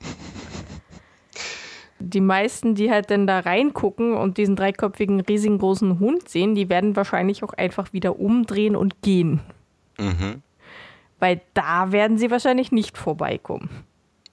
[2.00, 6.70] die meisten, die halt dann da reingucken und diesen dreiköpfigen, riesigen großen Hund sehen, die
[6.70, 9.39] werden wahrscheinlich auch einfach wieder umdrehen und gehen.
[9.98, 10.41] Mhm.
[11.19, 13.69] Weil da werden sie wahrscheinlich nicht vorbeikommen.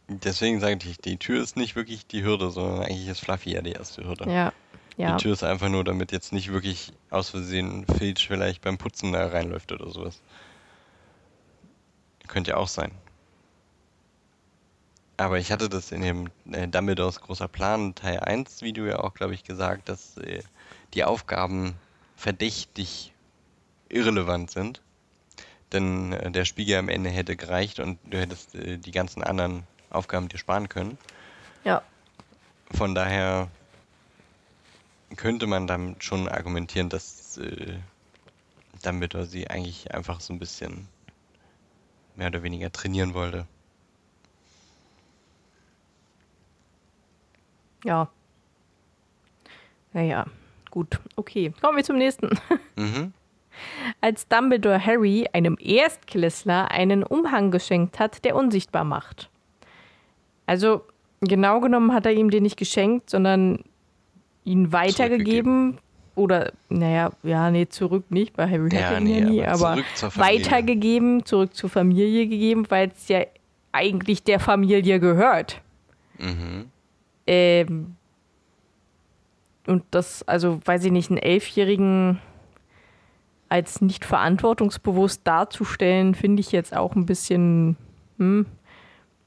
[0.09, 3.63] Deswegen sage ich, die Tür ist nicht wirklich die Hürde, sondern eigentlich ist Fluffy ja
[3.63, 4.31] die erste Hürde.
[4.31, 4.53] Ja.
[4.97, 5.17] Ja.
[5.17, 9.13] Die Tür ist einfach nur, damit jetzt nicht wirklich aus Versehen Filch vielleicht beim Putzen
[9.13, 10.21] da reinläuft oder sowas.
[12.29, 12.93] Könnte ja auch sein.
[15.17, 19.15] Aber ich hatte das in dem äh, Dumbledores großer Plan Teil 1 Video ja auch,
[19.15, 20.43] glaube ich, gesagt, dass äh,
[20.95, 21.75] die Aufgaben
[22.17, 23.13] verdächtig
[23.89, 24.82] irrelevant sind.
[25.73, 29.65] Denn äh, der Spiegel am Ende hätte gereicht und du hättest äh, die ganzen anderen
[29.91, 30.99] Aufgaben dir sparen können.
[31.65, 31.83] ja.
[32.75, 33.49] Von daher
[35.17, 37.75] könnte man dann schon argumentieren, dass äh,
[38.83, 40.89] Dumbledore sie eigentlich einfach so ein bisschen
[42.17, 43.47] mehr oder weniger trainieren wollte.
[47.85, 48.09] Ja.
[49.93, 50.27] Naja,
[50.71, 50.99] gut.
[51.17, 52.31] Okay, kommen wir zum nächsten.
[52.77, 53.13] Mhm.
[54.01, 59.31] Als Dumbledore Harry, einem Erstklässler, einen Umhang geschenkt hat, der unsichtbar macht.
[60.47, 60.83] Also,
[61.21, 63.61] genau genommen hat er ihm den nicht geschenkt, sondern
[64.45, 65.79] ihn weitergegeben.
[66.15, 69.71] Oder, naja, ja, nee, zurück nicht, weil Harry Ja, hatte ihn nee, ja nie, aber
[69.71, 73.23] aber zurück weitergegeben, zurück zur Familie gegeben, weil es ja
[73.73, 75.63] eigentlich der Familie gehört.
[76.19, 76.67] Mhm.
[77.27, 77.97] Ähm,
[79.67, 82.21] und das, also weiß ich nicht, einen Elfjährigen
[83.53, 87.77] als nicht verantwortungsbewusst darzustellen, finde ich jetzt auch ein bisschen,
[88.17, 88.47] hm,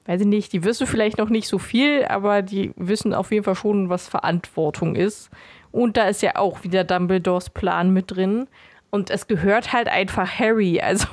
[0.08, 3.44] weiß ich nicht, die wissen vielleicht noch nicht so viel, aber die wissen auf jeden
[3.44, 5.30] Fall schon, was Verantwortung ist.
[5.72, 8.48] Und da ist ja auch wieder Dumbledores Plan mit drin.
[8.90, 10.82] Und es gehört halt einfach Harry.
[10.82, 11.06] Also,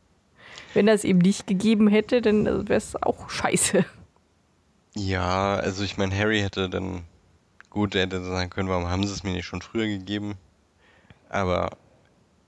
[0.74, 3.84] wenn es ihm nicht gegeben hätte, dann wäre es auch scheiße.
[4.96, 7.04] Ja, also ich meine, Harry hätte dann
[7.68, 10.34] gut, er hätte sagen können, warum haben sie es mir nicht schon früher gegeben?
[11.28, 11.70] Aber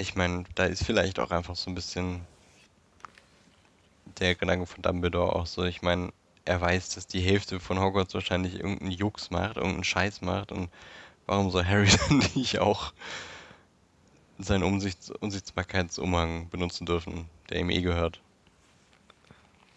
[0.02, 2.20] ich meine, da ist vielleicht auch einfach so ein bisschen
[4.18, 5.64] der Gedanke von Dumbledore auch so.
[5.64, 6.12] Ich meine,
[6.44, 10.68] er weiß, dass die Hälfte von Hogwarts wahrscheinlich irgendeinen Jux macht, irgendeinen Scheiß macht und
[11.26, 12.92] warum soll Harry dann nicht auch
[14.38, 18.20] seinen Umsichts Unsichtbarkeitsumhang benutzen dürfen, der ihm eh gehört?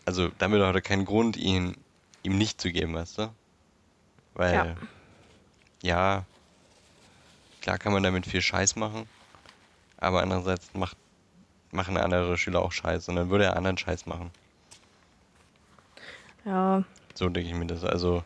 [0.05, 1.75] Also Dumbledore hatte keinen Grund, ihn
[2.23, 3.33] ihm nicht zu geben, weißt du?
[4.33, 4.75] Weil, Ja.
[5.83, 6.25] ja.
[7.61, 9.07] klar kann man damit viel Scheiß machen,
[9.97, 10.97] aber andererseits macht,
[11.71, 14.31] machen andere Schüler auch Scheiß und dann würde er anderen Scheiß machen.
[16.45, 16.83] Ja,
[17.15, 17.83] So denke ich mir das.
[17.83, 18.23] Also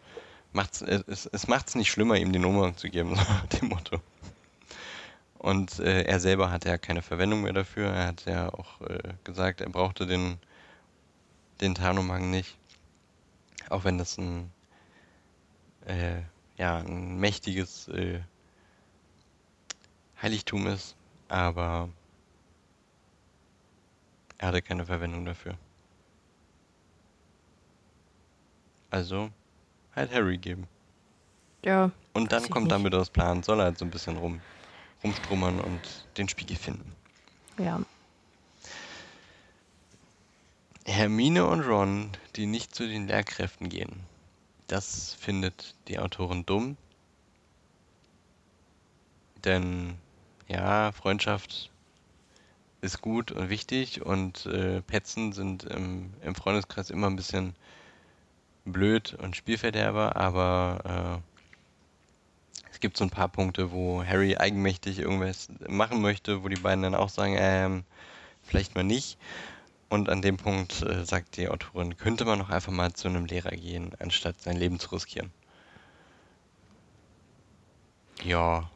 [0.52, 3.16] macht's, es, es macht es nicht schlimmer, ihm den Umhang zu geben,
[3.52, 4.02] so dem Motto.
[5.38, 7.88] Und äh, er selber hatte ja keine Verwendung mehr dafür.
[7.92, 10.38] Er hat ja auch äh, gesagt, er brauchte den,
[11.62, 12.58] den Tarnumhang nicht.
[13.70, 14.52] Auch wenn das ein,
[15.86, 16.22] äh,
[16.58, 18.20] ja, ein mächtiges äh,
[20.22, 20.98] Heiligtum ist.
[21.30, 21.90] Aber
[24.40, 25.56] er hatte keine Verwendung dafür.
[28.90, 29.30] Also
[29.96, 30.68] halt Harry geben.
[31.64, 32.74] ja, Und dann kommt nicht.
[32.76, 34.42] Dumbledores Plan, soll er halt so ein bisschen rum,
[35.04, 36.96] rumstrummern und den Spiegel finden.
[37.58, 37.80] ja.
[40.86, 44.00] Hermine und Ron, die nicht zu den Lehrkräften gehen.
[44.66, 46.78] Das findet die Autorin dumm.
[49.44, 50.00] Denn
[50.50, 51.72] ja, Freundschaft
[52.82, 57.56] ist gut und wichtig und äh, Petzen sind im, im Freundeskreis immer ein bisschen
[58.66, 61.22] blöd und Spielverderber, aber
[62.80, 66.82] es gibt so ein paar Punkte, wo Harry eigenmächtig irgendwas machen möchte, wo die beiden
[66.82, 67.84] dann auch sagen, ähm,
[68.42, 69.18] vielleicht mal nicht.
[69.90, 73.26] Und an dem Punkt äh, sagt die Autorin, könnte man noch einfach mal zu einem
[73.26, 75.30] Lehrer gehen, anstatt sein Leben zu riskieren.
[78.24, 78.72] Ja.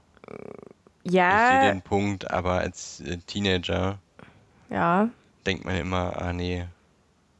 [1.04, 1.56] Ja.
[1.58, 4.00] Ich sehe den Punkt, aber als äh, Teenager
[4.70, 5.10] ja.
[5.46, 6.66] denkt man immer, ah nee,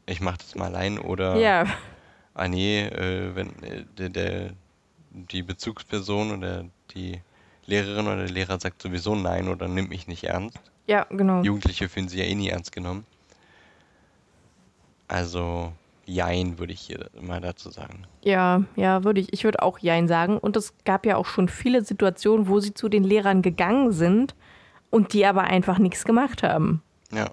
[0.06, 1.66] ich mach das mal allein oder ja.
[2.34, 4.50] ah nee, äh, wenn äh, der, der,
[5.12, 7.22] die Bezugsperson oder die
[7.66, 10.60] Lehrerin oder der Lehrer sagt sowieso nein oder nimmt mich nicht ernst.
[10.86, 11.42] Ja, genau.
[11.42, 13.06] Jugendliche fühlen sich ja eh nie ernst genommen.
[15.08, 15.72] Also
[16.06, 18.06] Jein würde ich hier mal dazu sagen.
[18.24, 19.32] Ja, ja, würde ich.
[19.32, 20.38] Ich würde auch Jein sagen.
[20.38, 24.36] Und es gab ja auch schon viele Situationen, wo sie zu den Lehrern gegangen sind
[24.90, 26.82] und die aber einfach nichts gemacht haben.
[27.12, 27.32] Ja.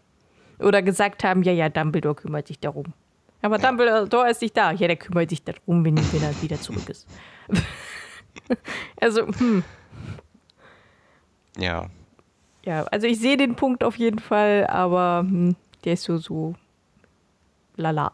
[0.61, 2.93] Oder gesagt haben, ja, ja, Dumbledore kümmert sich darum.
[3.43, 3.69] Aber ja.
[3.69, 4.71] Dumbledore ist nicht da.
[4.71, 7.09] Ja, der kümmert sich darum, wenn, wenn er wieder zurück ist.
[9.01, 9.65] also, hm.
[11.59, 11.89] Ja.
[12.65, 16.55] Ja, also ich sehe den Punkt auf jeden Fall, aber hm, der ist so, so
[17.77, 18.13] lala.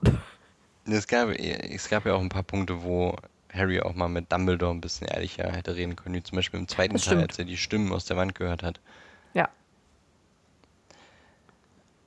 [0.86, 3.16] Es gab, es gab ja auch ein paar Punkte, wo
[3.52, 6.68] Harry auch mal mit Dumbledore ein bisschen ehrlicher hätte reden können, wie zum Beispiel im
[6.68, 8.80] zweiten Teil, als er die Stimmen aus der Wand gehört hat.
[9.34, 9.48] Ja.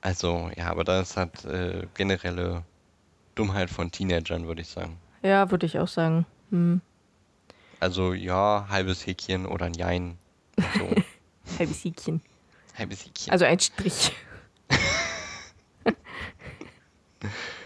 [0.01, 2.63] Also, ja, aber das hat äh, generelle
[3.35, 4.97] Dummheit von Teenagern, würde ich sagen.
[5.21, 6.25] Ja, würde ich auch sagen.
[6.51, 6.81] Hm.
[7.81, 10.17] Also, ja, halbes Häkchen oder ein Jein.
[10.57, 10.89] So.
[11.59, 12.21] halbes Häkchen.
[12.77, 13.31] Halbes Häkchen.
[13.31, 14.13] Also ein Strich.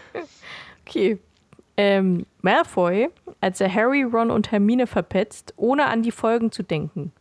[0.86, 1.18] Okay.
[1.76, 3.08] Ähm, Malfoy,
[3.40, 7.12] als er Harry, Ron und Hermine verpetzt, ohne an die Folgen zu denken.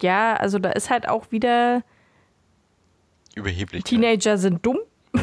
[0.00, 1.82] Ja, also da ist halt auch wieder.
[3.34, 3.84] Überheblich.
[3.84, 4.78] Teenager sind dumm.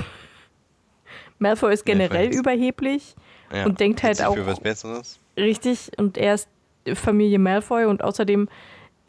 [1.40, 3.16] Malfoy ist generell Malfoy überheblich
[3.54, 4.36] ja, und denkt halt auch.
[4.36, 5.20] Für was Besseres.
[5.36, 6.48] Richtig, und er ist
[6.94, 8.48] Familie Malfoy und außerdem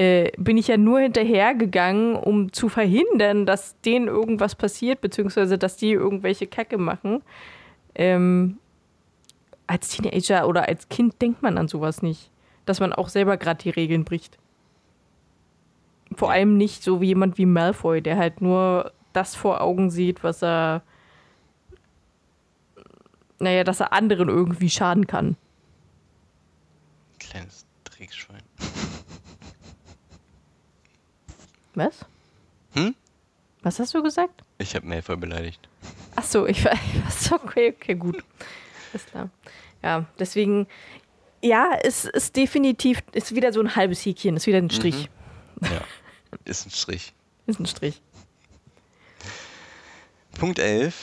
[0.00, 5.76] äh, bin ich ja nur hinterhergegangen, um zu verhindern, dass denen irgendwas passiert, beziehungsweise dass
[5.76, 7.20] die irgendwelche Kacke machen.
[7.94, 8.56] Ähm,
[9.66, 12.30] als Teenager oder als Kind denkt man an sowas nicht.
[12.64, 14.38] Dass man auch selber gerade die Regeln bricht.
[16.14, 20.24] Vor allem nicht so wie jemand wie Malfoy, der halt nur das vor Augen sieht,
[20.24, 20.80] was er.
[23.38, 25.36] Naja, dass er anderen irgendwie schaden kann.
[27.18, 27.66] Kleines
[31.74, 32.04] Was?
[32.72, 32.94] Hm?
[33.62, 34.42] Was hast du gesagt?
[34.58, 35.68] Ich habe Malfoy beleidigt.
[36.16, 36.72] Ach so, ich war.
[37.32, 38.22] Okay, okay, gut.
[38.92, 39.30] Ist klar.
[39.82, 40.66] Ja, deswegen.
[41.42, 43.02] Ja, es ist definitiv.
[43.12, 44.36] Ist wieder so ein halbes Häkchen.
[44.36, 45.08] Ist wieder ein Strich.
[45.60, 45.68] Mhm.
[45.72, 45.84] Ja,
[46.44, 47.12] ist ein Strich.
[47.46, 48.00] ist ein Strich.
[50.38, 50.94] Punkt 11.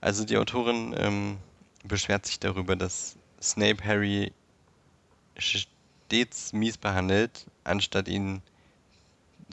[0.00, 1.38] Also die Autorin ähm,
[1.84, 4.32] beschwert sich darüber, dass Snape Harry
[5.38, 8.42] stets mies behandelt, anstatt ihn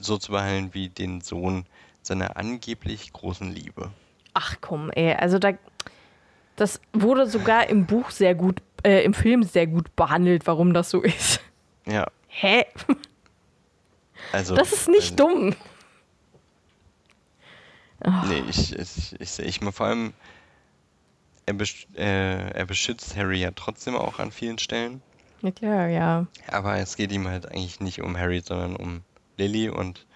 [0.04, 1.64] so zu behandeln wie den Sohn
[2.02, 3.90] seiner angeblich großen Liebe.
[4.34, 5.52] Ach komm, ey, also da,
[6.56, 10.90] das wurde sogar im Buch sehr gut, äh, im Film sehr gut behandelt, warum das
[10.90, 11.40] so ist.
[11.86, 12.06] Ja.
[12.28, 12.64] Hä?
[14.32, 15.56] Also, das ist nicht also, dumm.
[18.28, 20.12] Nee, ich, ich, ich, ich, ich vor allem,
[21.46, 25.02] er, besch äh, er beschützt Harry ja trotzdem auch an vielen Stellen.
[25.42, 26.26] Ja, klar, ja.
[26.48, 29.02] Aber es geht ihm halt eigentlich nicht um Harry, sondern um
[29.40, 30.06] Lily und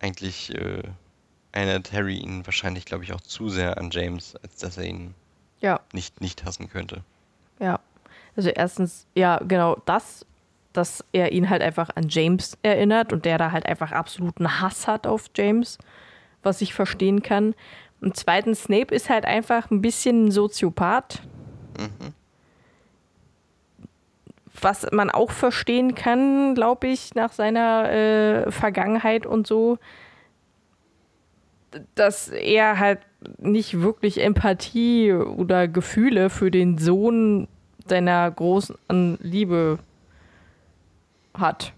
[0.00, 0.82] eigentlich äh,
[1.52, 5.14] erinnert Harry ihn wahrscheinlich, glaube ich, auch zu sehr an James, als dass er ihn
[5.60, 5.80] ja.
[5.92, 7.02] nicht, nicht hassen könnte.
[7.58, 7.80] Ja.
[8.36, 10.26] Also erstens, ja, genau das,
[10.72, 14.86] dass er ihn halt einfach an James erinnert und der da halt einfach absoluten Hass
[14.86, 15.78] hat auf James,
[16.42, 17.54] was ich verstehen kann.
[18.00, 21.22] Und zweitens, Snape ist halt einfach ein bisschen ein Soziopath.
[21.78, 22.14] Mhm
[24.62, 29.78] was man auch verstehen kann, glaube ich, nach seiner äh, Vergangenheit und so,
[31.94, 33.00] dass er halt
[33.38, 37.48] nicht wirklich Empathie oder Gefühle für den Sohn
[37.86, 39.78] seiner großen Liebe
[41.34, 41.72] hat.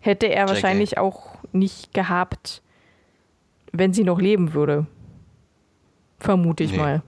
[0.00, 2.62] Hätte er wahrscheinlich auch nicht gehabt,
[3.72, 4.86] wenn sie noch leben würde.
[6.18, 6.78] Vermute ich nee.
[6.78, 7.02] mal.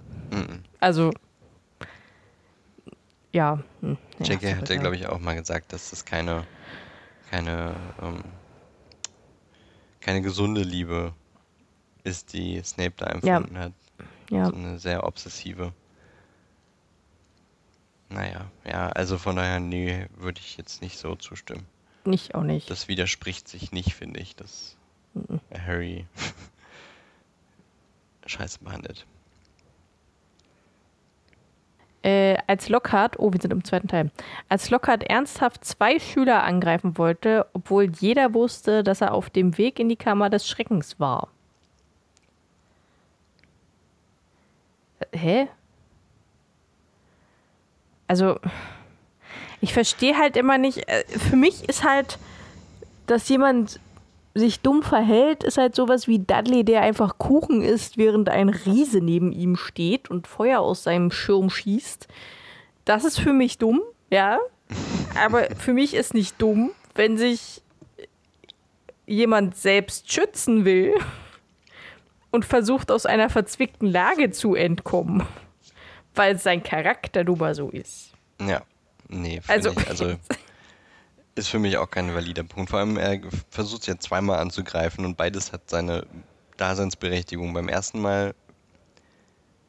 [0.81, 1.11] Also
[3.37, 3.63] ja.
[3.83, 4.57] Hm, ja J.K.
[4.57, 6.47] hatte, glaube ich, auch mal gesagt, dass das keine,
[7.31, 8.25] keine, ähm,
[10.01, 11.13] keine gesunde Liebe
[12.03, 13.61] ist, die Snape da empfunden ja.
[13.61, 13.73] hat.
[14.31, 14.47] Ja.
[14.47, 15.73] So eine sehr obsessive.
[18.09, 21.67] Naja, ja, also von daher, nee, würde ich jetzt nicht so zustimmen.
[22.05, 22.71] Nicht, auch nicht.
[22.71, 24.77] Das widerspricht sich nicht, finde ich, dass
[25.13, 25.41] mhm.
[25.53, 26.07] Harry
[28.27, 29.07] scheiße behandelt.
[32.07, 34.13] Äh, als Lockhart, oh, wir sind im zweiten Teil,
[34.49, 39.81] als Lockhart ernsthaft zwei Schüler angreifen wollte, obwohl jeder wusste, dass er auf dem Weg
[39.81, 41.31] in die Kammer des Schreckens war.
[45.13, 45.49] Hä?
[48.07, 48.39] Also,
[49.61, 52.21] ich verstehe halt immer nicht, äh, für mich ist halt,
[53.09, 53.81] dass jemand
[54.39, 59.01] sich dumm verhält, ist halt sowas wie Dudley, der einfach Kuchen isst, während ein Riese
[59.01, 62.07] neben ihm steht und Feuer aus seinem Schirm schießt.
[62.85, 63.81] Das ist für mich dumm,
[64.11, 64.39] ja.
[65.25, 67.63] Aber für mich ist nicht dumm, wenn sich
[69.07, 70.95] jemand selbst schützen will
[72.31, 75.23] und versucht, aus einer verzwickten Lage zu entkommen,
[76.15, 78.11] weil sein Charakter mal so ist.
[78.45, 78.63] Ja,
[79.09, 80.15] nee, Also- ich, also
[81.37, 82.71] ist für mich auch kein valider Punkt.
[82.71, 83.21] Vor allem, er
[83.51, 86.07] versucht es ja zweimal anzugreifen und beides hat seine
[86.57, 87.53] Daseinsberechtigung.
[87.53, 88.35] Beim ersten Mal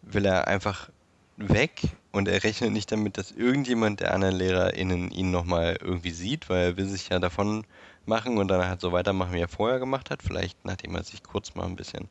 [0.02, 0.90] will er einfach
[1.36, 6.50] weg und er rechnet nicht damit, dass irgendjemand der anderen LehrerInnen ihn nochmal irgendwie sieht,
[6.50, 7.66] weil er will sich ja davon
[8.06, 10.24] machen und dann halt so weitermachen, wie er vorher gemacht hat.
[10.24, 12.08] Vielleicht nachdem er sich kurz mal ein bisschen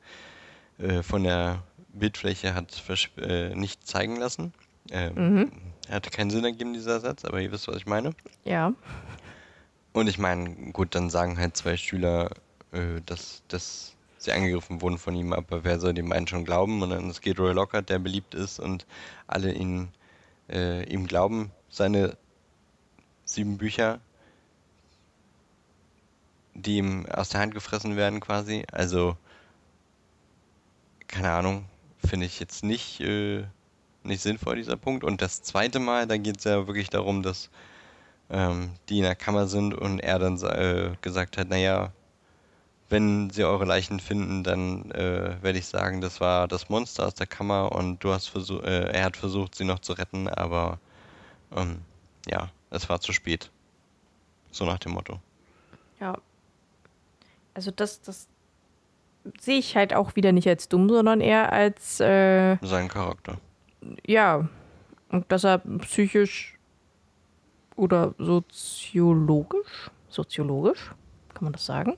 [0.78, 2.82] äh, von der Bildfläche hat
[3.16, 4.52] äh, nicht zeigen lassen.
[4.90, 5.50] Ähm,
[5.90, 8.12] Hatte keinen Sinn ergeben, dieser Satz, aber ihr wisst, was ich meine.
[8.44, 8.72] Ja.
[9.96, 12.30] Und ich meine, gut, dann sagen halt zwei Schüler,
[12.72, 16.82] äh, dass, dass sie angegriffen wurden von ihm, aber wer soll dem einen schon glauben?
[16.82, 18.84] Und dann ist Gilroy Lockhart, der beliebt ist und
[19.26, 19.88] alle ihn,
[20.50, 22.18] äh, ihm glauben, seine
[23.24, 23.98] sieben Bücher,
[26.52, 28.66] die ihm aus der Hand gefressen werden quasi.
[28.70, 29.16] Also,
[31.08, 31.64] keine Ahnung,
[32.06, 33.44] finde ich jetzt nicht, äh,
[34.02, 35.04] nicht sinnvoll, dieser Punkt.
[35.04, 37.48] Und das zweite Mal, da geht es ja wirklich darum, dass
[38.30, 41.92] ähm, die in der Kammer sind und er dann äh, gesagt hat, naja,
[42.88, 47.14] wenn sie eure Leichen finden, dann äh, werde ich sagen, das war das Monster aus
[47.14, 50.78] der Kammer und du hast versucht, äh, er hat versucht, sie noch zu retten, aber
[51.54, 51.80] ähm,
[52.28, 53.50] ja, es war zu spät.
[54.50, 55.20] So nach dem Motto.
[56.00, 56.16] Ja.
[57.54, 58.28] Also das, das
[59.40, 63.38] sehe ich halt auch wieder nicht als dumm, sondern eher als, äh, Sein Charakter.
[64.06, 64.48] ja,
[65.08, 66.55] und dass er psychisch
[67.76, 70.92] oder soziologisch, soziologisch,
[71.34, 71.96] kann man das sagen,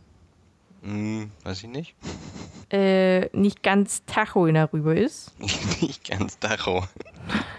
[0.82, 1.94] Hm, weiß ich nicht.
[2.70, 5.32] äh, nicht ganz tacho in darüber ist,
[5.80, 6.84] nicht ganz Dachau.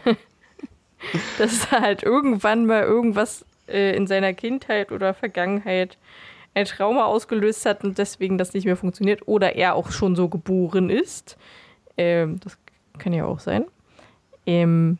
[1.37, 5.97] dass er halt irgendwann mal irgendwas äh, in seiner Kindheit oder Vergangenheit
[6.53, 10.29] ein Trauma ausgelöst hat und deswegen das nicht mehr funktioniert oder er auch schon so
[10.29, 11.37] geboren ist.
[11.97, 12.57] Ähm, das
[12.97, 13.65] kann ja auch sein.
[14.45, 14.97] Ähm,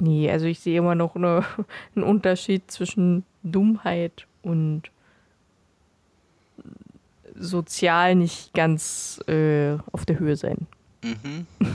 [0.00, 1.44] nee, also ich sehe immer noch eine,
[1.94, 4.90] einen Unterschied zwischen Dummheit und
[7.38, 10.66] sozial nicht ganz äh, auf der Höhe sein.
[11.02, 11.46] Mhm.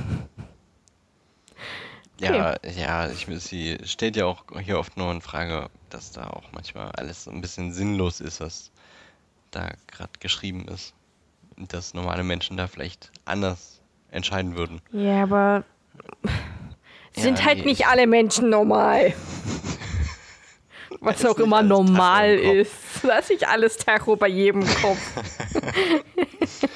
[2.20, 6.44] Ja, ja, ich, sie stellt ja auch hier oft nur in Frage, dass da auch
[6.54, 8.72] manchmal alles so ein bisschen sinnlos ist, was
[9.52, 10.94] da gerade geschrieben ist.
[11.58, 14.82] Dass normale Menschen da vielleicht anders entscheiden würden.
[14.92, 15.66] Ja, aber
[17.16, 19.14] Ja, sind halt nee, nicht ich- alle Menschen normal.
[21.02, 22.54] Was auch immer Tacho normal Kopf.
[22.56, 22.74] ist.
[23.04, 25.00] Lass ich alles Tacho bei jedem Kopf.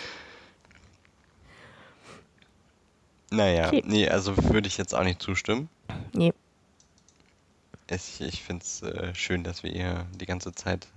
[3.31, 3.83] Naja, Okay.
[3.85, 5.69] nee, also würde ich jetzt auch nicht zustimmen.
[6.13, 6.33] Nee.
[7.91, 10.87] Ich, ich finde es äh, schön, dass wir ihr die ganze Zeit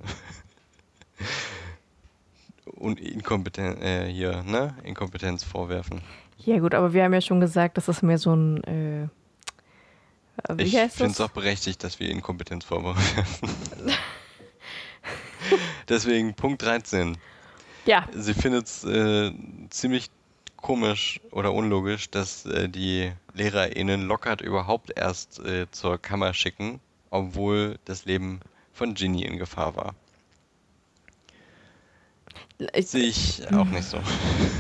[2.67, 4.75] und Inkompetenz äh, hier, ne?
[4.85, 6.01] Inkompetenz vorwerfen.
[6.39, 8.65] Ja, gut, aber wir haben ja schon gesagt, das ist mehr so ein.
[8.65, 9.09] Äh,
[10.49, 13.51] wie Ich finde es auch berechtigt, dass wir Inkompetenz vorwerfen.
[15.89, 17.17] Deswegen Punkt 13.
[17.87, 19.33] Ja, Sie findet es äh,
[19.71, 20.11] ziemlich
[20.57, 26.81] komisch oder unlogisch, dass äh, die LehrerInnen Lockhart überhaupt erst äh, zur Kammer schicken,
[27.11, 28.41] obwohl das Leben
[28.73, 29.95] von Ginny in Gefahr war.
[32.73, 33.99] ich, Sehe ich auch nicht so.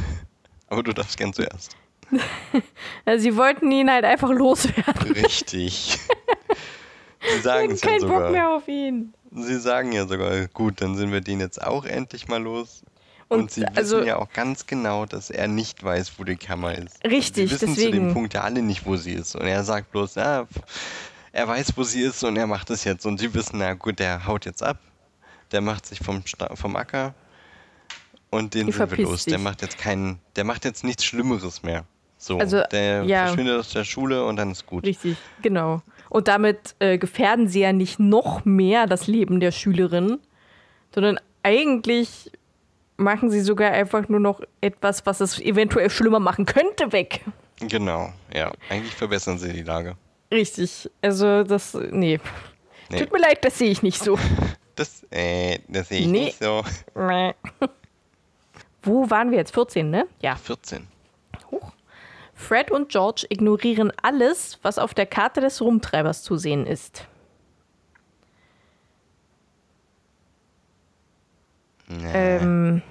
[0.68, 1.76] Aber du darfst gern zuerst.
[3.04, 5.12] Äh, sie wollten ihn halt einfach loswerden.
[5.12, 5.98] Richtig.
[7.34, 8.56] Sie sagen es ja Kein Bock mehr sogar.
[8.56, 9.14] auf ihn.
[9.30, 12.82] Sie sagen ja sogar, gut, dann sind wir den jetzt auch endlich mal los.
[13.28, 16.34] Und, Und, sie also- wissen ja auch ganz genau, dass er nicht weiß, wo die
[16.34, 17.02] Kammer ist.
[17.04, 18.08] Richtig, sie wissen zu deswegen.
[18.08, 19.36] dem Punkt ja alle nicht, wo sie ist.
[19.36, 20.48] Und er sagt bloß, ja,
[21.30, 23.06] er weiß, wo sie ist und er macht es jetzt.
[23.06, 24.78] Und sie wissen, na gut, der haut jetzt ab.
[25.52, 27.14] Der macht sich vom, Sta vom Acker.
[28.30, 29.24] Und den Die sind wir los.
[29.26, 29.44] Der sich.
[29.44, 31.84] macht jetzt keinen, der macht jetzt nichts Schlimmeres mehr.
[32.22, 33.26] So, Also, der ja.
[33.26, 34.84] verschwindet aus der Schule und dann ist gut.
[34.86, 35.82] Richtig, genau.
[36.08, 40.20] Und damit äh, gefährden sie ja nicht noch mehr das Leben der Schülerin,
[40.94, 42.30] sondern eigentlich
[42.96, 47.22] machen sie sogar einfach nur noch etwas, was es eventuell schlimmer machen könnte, weg.
[47.58, 48.52] Genau, ja.
[48.68, 49.96] Eigentlich verbessern sie die Lage.
[50.32, 50.88] Richtig.
[51.00, 52.20] Also das, nee.
[52.88, 52.98] Nee.
[53.00, 54.16] Tut mir leid, das sehe ich nicht so.
[54.76, 56.24] Das, äh, das sehe ich Nee.
[56.26, 56.62] nicht so.
[58.82, 59.52] Wo waren wir jetzt?
[59.52, 60.06] 14, ne?
[60.22, 60.36] Ja.
[60.36, 60.88] 14.
[62.42, 67.06] Fred und George ignorieren alles, was auf der Karte des Rumtreibers zu sehen ist.
[71.88, 72.10] Nee.
[72.12, 72.82] Ähm,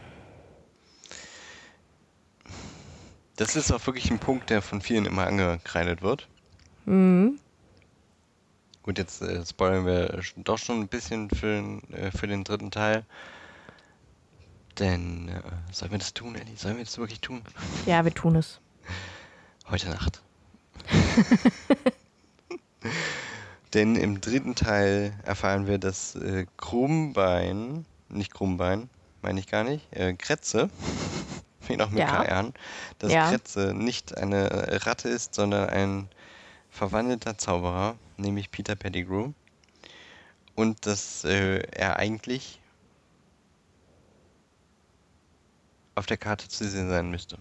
[3.38, 6.28] Das ist auch wirklich ein Punkt, der von vielen immer angekreidet wird.
[6.86, 7.40] mhm.
[8.84, 12.72] Gut, jetzt äh, spoilern wir doch schon ein bisschen für, den- äh, für den dritten
[12.72, 13.06] Teil.
[14.80, 15.40] Denn, äh,
[15.72, 16.56] sollen wir das tun, Ellie?
[16.58, 17.44] Sollen wir das wirklich tun?
[17.86, 18.60] Ja, wir tun es.
[19.72, 20.22] Heute Nacht.
[23.74, 28.90] Denn im dritten Teil erfahren wir, dass äh, Krummbein, nicht Krummbein,
[29.22, 30.70] meine ich gar nicht, äh, Kretze,
[31.62, 32.26] fängt auch mit Ja.
[32.26, 32.54] K an,
[33.00, 33.30] dass Ja.
[33.30, 36.10] Kretze nicht eine Ratte ist, sondern ein
[36.70, 39.32] verwandelter Zauberer, nämlich Peter Pettigrew.
[40.54, 42.60] Und dass äh, er eigentlich
[45.96, 47.38] auf der Karte zu sehen sein müsste.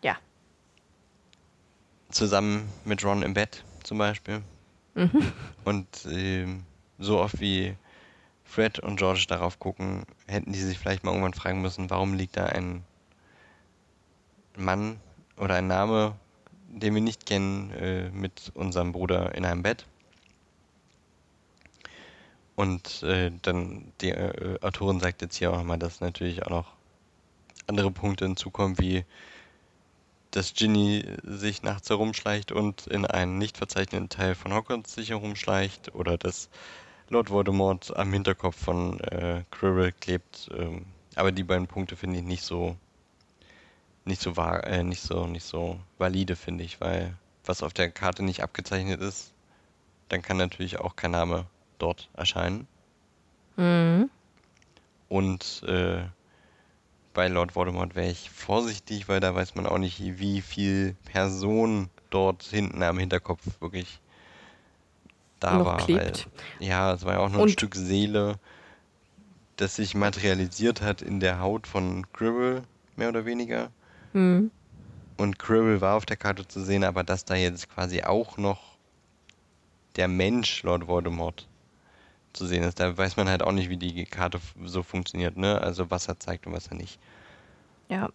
[0.00, 0.16] Ja.
[2.12, 4.42] Zusammen mit Ron im Bett zum Beispiel.
[4.94, 5.32] Mhm.
[5.64, 6.64] Und ähm,
[6.98, 7.74] so oft wie
[8.44, 12.36] Fred und George darauf gucken, hätten die sich vielleicht mal irgendwann fragen müssen, warum liegt
[12.36, 12.84] da ein
[14.56, 15.00] Mann
[15.38, 16.14] oder ein Name,
[16.68, 19.86] den wir nicht kennen, äh, mit unserem Bruder in einem Bett.
[22.54, 26.72] Und äh, dann die äh, Autorin sagt jetzt hier auch nochmal, dass natürlich auch noch
[27.66, 29.04] andere Punkte hinzukommen, wie
[30.32, 35.94] dass Ginny sich nachts herumschleicht und in einen nicht verzeichneten Teil von Hogwarts sich herumschleicht
[35.94, 36.48] oder dass
[37.08, 40.48] Lord Voldemort am Hinterkopf von äh, Quirrell klebt.
[40.56, 42.76] Ähm, aber die beiden Punkte finde ich nicht so
[44.04, 47.14] nicht so wahr, äh, nicht so nicht so valide finde ich, weil
[47.44, 49.32] was auf der Karte nicht abgezeichnet ist,
[50.08, 51.46] dann kann natürlich auch kein Name
[51.78, 52.66] dort erscheinen.
[53.56, 54.08] Mhm.
[55.08, 56.04] Und äh,
[57.14, 61.90] bei Lord Voldemort wäre ich vorsichtig, weil da weiß man auch nicht, wie viel Person
[62.10, 64.00] dort hinten am Hinterkopf wirklich
[65.40, 65.76] da Noch war.
[65.78, 66.28] klebt.
[66.58, 68.36] Weil, ja, es war ja auch nur ein Und- Stück Seele,
[69.56, 72.62] das sich materialisiert hat in der Haut von Quirrell,
[72.96, 73.70] mehr oder weniger.
[74.12, 74.50] Mhm.
[75.18, 78.60] Und Quirrell war auf der Karte zu sehen, aber dass da jetzt quasi auch noch
[79.96, 81.46] der Mensch Lord Voldemort
[82.32, 85.60] zu sehen ist, da weiß man halt auch nicht, wie die Karte so funktioniert, ne?
[85.60, 86.98] Also was er zeigt und was er nicht.
[87.88, 88.08] Ja.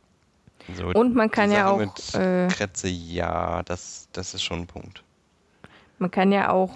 [0.75, 4.67] So, Und man kann ja auch, mit äh, Kretze, ja, das, das ist schon ein
[4.67, 5.03] Punkt.
[5.99, 6.71] Man kann ja auch,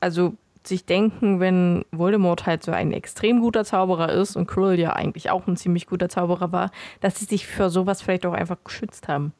[0.00, 0.34] also
[0.64, 5.30] sich denken, wenn Voldemort halt so ein extrem guter Zauberer ist und Quirrell ja eigentlich
[5.30, 6.70] auch ein ziemlich guter Zauberer war,
[7.00, 9.32] dass sie sich für sowas vielleicht auch einfach geschützt haben.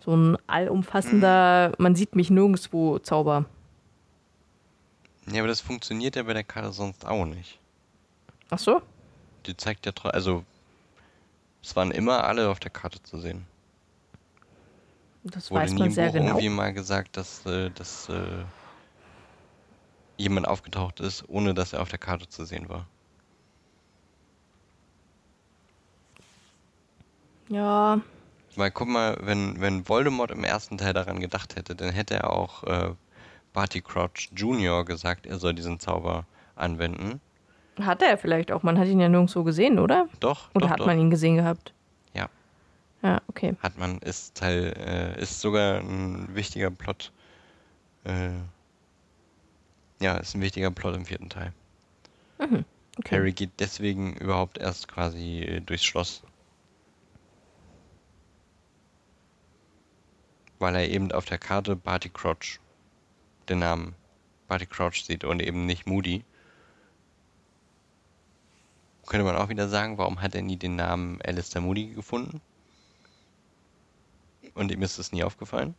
[0.00, 3.44] So ein allumfassender, man sieht mich nirgendwo Zauber.
[5.32, 7.58] Ja, aber das funktioniert ja bei der Karte sonst auch nicht.
[8.50, 8.82] Ach so?
[9.46, 10.44] Die zeigt ja trotzdem, also
[11.62, 13.46] es waren immer alle auf der Karte zu sehen.
[15.22, 16.26] Das Wurde weiß nie man im sehr genau.
[16.26, 18.44] irgendwie mal gesagt, dass, äh, dass äh,
[20.16, 22.86] jemand aufgetaucht ist, ohne dass er auf der Karte zu sehen war.
[27.48, 28.00] Ja,
[28.56, 32.30] Weil guck mal, wenn, wenn Voldemort im ersten Teil daran gedacht hätte, dann hätte er
[32.30, 32.94] auch äh,
[33.52, 34.84] Barty Crouch Jr.
[34.84, 37.20] gesagt, er soll diesen Zauber anwenden.
[37.80, 38.62] hat er vielleicht auch.
[38.62, 40.08] Man hat ihn ja nirgendwo gesehen, oder?
[40.20, 40.86] Doch, Oder doch, hat doch.
[40.86, 41.72] man ihn gesehen gehabt?
[42.14, 42.28] Ja.
[43.02, 43.56] Ja, okay.
[43.62, 47.12] Hat man, ist Teil, äh, ist sogar ein wichtiger Plot.
[48.04, 48.30] Äh,
[50.00, 51.52] ja, ist ein wichtiger Plot im vierten Teil.
[52.38, 52.64] okay.
[53.10, 56.22] Harry geht deswegen überhaupt erst quasi äh, durchs Schloss.
[60.58, 62.60] Weil er eben auf der Karte Barty Crouch
[63.50, 63.94] den Namen
[64.48, 66.24] Barty Crouch sieht und eben nicht Moody.
[69.06, 72.40] Könnte man auch wieder sagen, warum hat er nie den Namen Alistair Moody gefunden?
[74.54, 75.74] Und ihm ist es nie aufgefallen?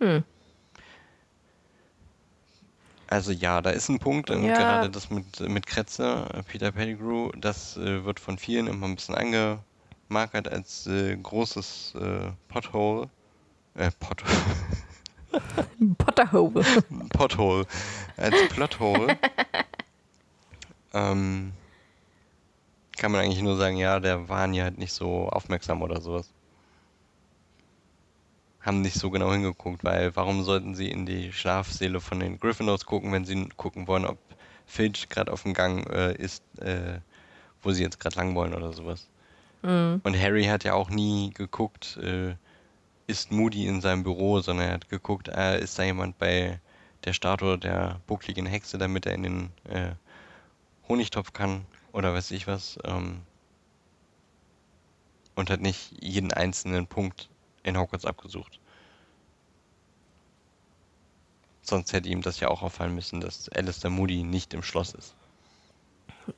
[0.00, 0.24] Hm.
[3.08, 4.52] Also ja, da ist ein Punkt, und Ja.
[4.52, 9.14] gerade das mit, mit Kretze, Peter Pettigrew, das äh, wird von vielen immer ein bisschen
[9.14, 13.08] angemarkert als äh, großes äh, Pothole.
[13.74, 14.24] Äh, Pot
[15.98, 16.64] Potterhole.
[17.10, 17.66] Pothole.
[18.16, 19.18] Als Plothole.
[20.94, 21.52] ähm,
[22.96, 26.30] kann man eigentlich nur sagen, ja, der waren ja halt nicht so aufmerksam oder sowas.
[28.60, 32.86] Haben nicht so genau hingeguckt, weil warum sollten sie in die Schlafsäle von den Gryffindors
[32.86, 34.18] gucken, wenn sie gucken wollen, ob
[34.66, 36.98] Filch gerade auf dem Gang äh, ist, äh,
[37.62, 39.06] wo sie jetzt gerade lang wollen oder sowas.
[39.62, 40.00] Mhm.
[40.02, 42.34] Und Harry hat ja auch nie geguckt, äh,
[43.06, 46.60] ist Moody in seinem Büro, sondern er hat geguckt, äh, ist da jemand bei
[47.04, 49.92] der Statue der buckligen Hexe, damit er in den äh,
[50.88, 52.78] Honigtopf kann oder weiß ich was.
[52.84, 53.22] Ähm,
[55.34, 57.28] und hat nicht jeden einzelnen Punkt
[57.62, 58.58] in Hogwarts abgesucht.
[61.62, 65.14] Sonst hätte ihm das ja auch auffallen müssen, dass Alistair Moody nicht im Schloss ist.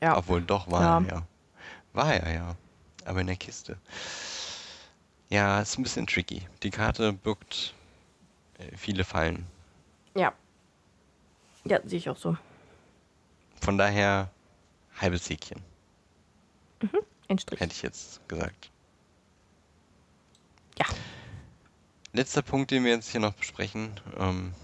[0.02, 0.16] Ja.
[0.16, 0.98] Obwohl doch war Ja.
[0.98, 1.26] er ja.
[1.92, 2.56] War er ja.
[3.04, 3.78] Aber in der Kiste.
[5.28, 6.46] Ja, ist ein bisschen tricky.
[6.62, 7.74] Die Karte birgt
[8.58, 9.46] äh, viele Fallen.
[10.14, 10.32] Ja.
[11.64, 12.36] Ja, sehe ich auch so.
[13.60, 14.30] Von daher
[15.00, 15.62] halbes Häkchen,
[17.28, 17.60] Ein Strich.
[17.60, 18.70] hätte ich jetzt gesagt.
[20.78, 20.86] Ja.
[22.12, 24.54] Letzter Punkt, den wir jetzt hier noch besprechen, ähm,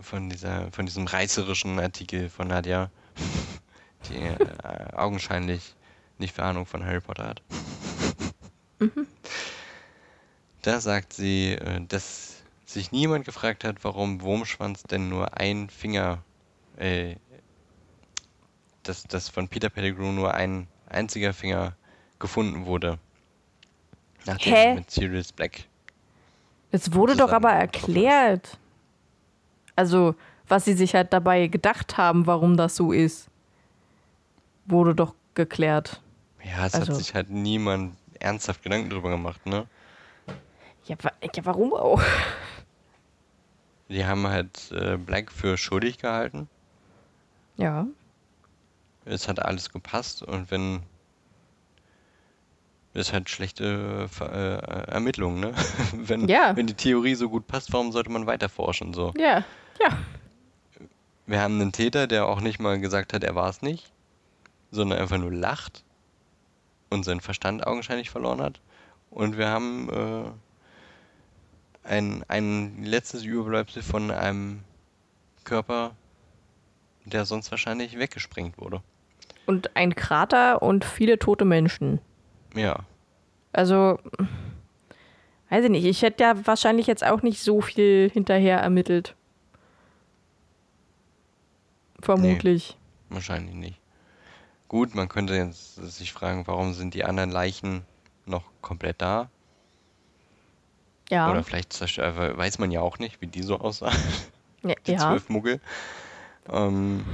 [0.00, 2.90] von dieser, von diesem reißerischen Artikel von Nadja,
[4.10, 5.74] die äh, augenscheinlich
[6.18, 7.42] nicht für Ahnung von Harry Potter hat.
[10.62, 16.22] Da sagt sie, äh, dass sich niemand gefragt hat, warum Wurmschwanz denn nur ein Finger,
[16.76, 17.16] äh,
[18.82, 21.74] dass, dass von Peter Pettigrew nur ein einziger Finger
[22.18, 22.98] gefunden wurde.
[24.26, 24.64] Nachdem Hä?
[24.66, 25.64] er mit Sirius Black
[26.70, 28.58] Es wurde doch aber erklärt.
[29.76, 30.14] Also,
[30.48, 33.28] was sie sich halt dabei gedacht haben, warum das so ist,
[34.66, 36.00] wurde doch geklärt.
[36.42, 39.66] Ja, es Also- hat sich halt niemand ernsthaft Gedanken drüber gemacht, ne?
[40.88, 42.02] Ja, wa ja warum auch?
[43.88, 46.48] Die haben halt äh, Black für schuldig gehalten.
[47.56, 47.86] Ja.
[49.04, 50.80] Es hat alles gepasst und wenn
[52.94, 55.54] ist halt schlechte äh, Ermittlungen, ne?
[55.92, 56.56] wenn, Ja.
[56.56, 58.92] wenn die Theorie so gut passt, warum sollte man weiter forschen?
[58.92, 59.12] So.
[59.16, 59.44] Ja.
[59.80, 59.98] Ja.
[61.26, 63.92] Wir haben einen Täter, der auch nicht mal gesagt hat, er war es nicht,
[64.70, 65.84] sondern einfach nur lacht
[66.90, 68.60] und seinen Verstand augenscheinlich verloren hat.
[69.10, 70.30] Und wir haben äh,
[71.88, 74.60] ein, ein letztes Überbleibsel von einem
[75.44, 75.96] Körper,
[77.04, 78.82] der sonst wahrscheinlich weggesprengt wurde.
[79.46, 82.00] Und ein Krater und viele tote Menschen.
[82.54, 82.80] Ja,
[83.52, 83.98] Also,
[85.48, 85.84] weiß ich nicht.
[85.86, 89.14] Ich hätte ja wahrscheinlich jetzt auch nicht so viel hinterher ermittelt.
[92.00, 92.76] Vermutlich.
[93.08, 93.80] wahrscheinlich nicht.
[94.68, 97.82] Gut, man könnte jetzt sich fragen, warum sind die anderen Leichen
[98.26, 99.30] noch komplett da?
[101.10, 101.30] Ja.
[101.30, 103.96] Oder vielleicht zerstört, weiß man ja auch nicht, wie die so aussahen.
[104.62, 104.74] ja.
[104.86, 104.98] die ja.
[104.98, 105.60] zwölf Muggel.
[106.50, 107.04] Ähm,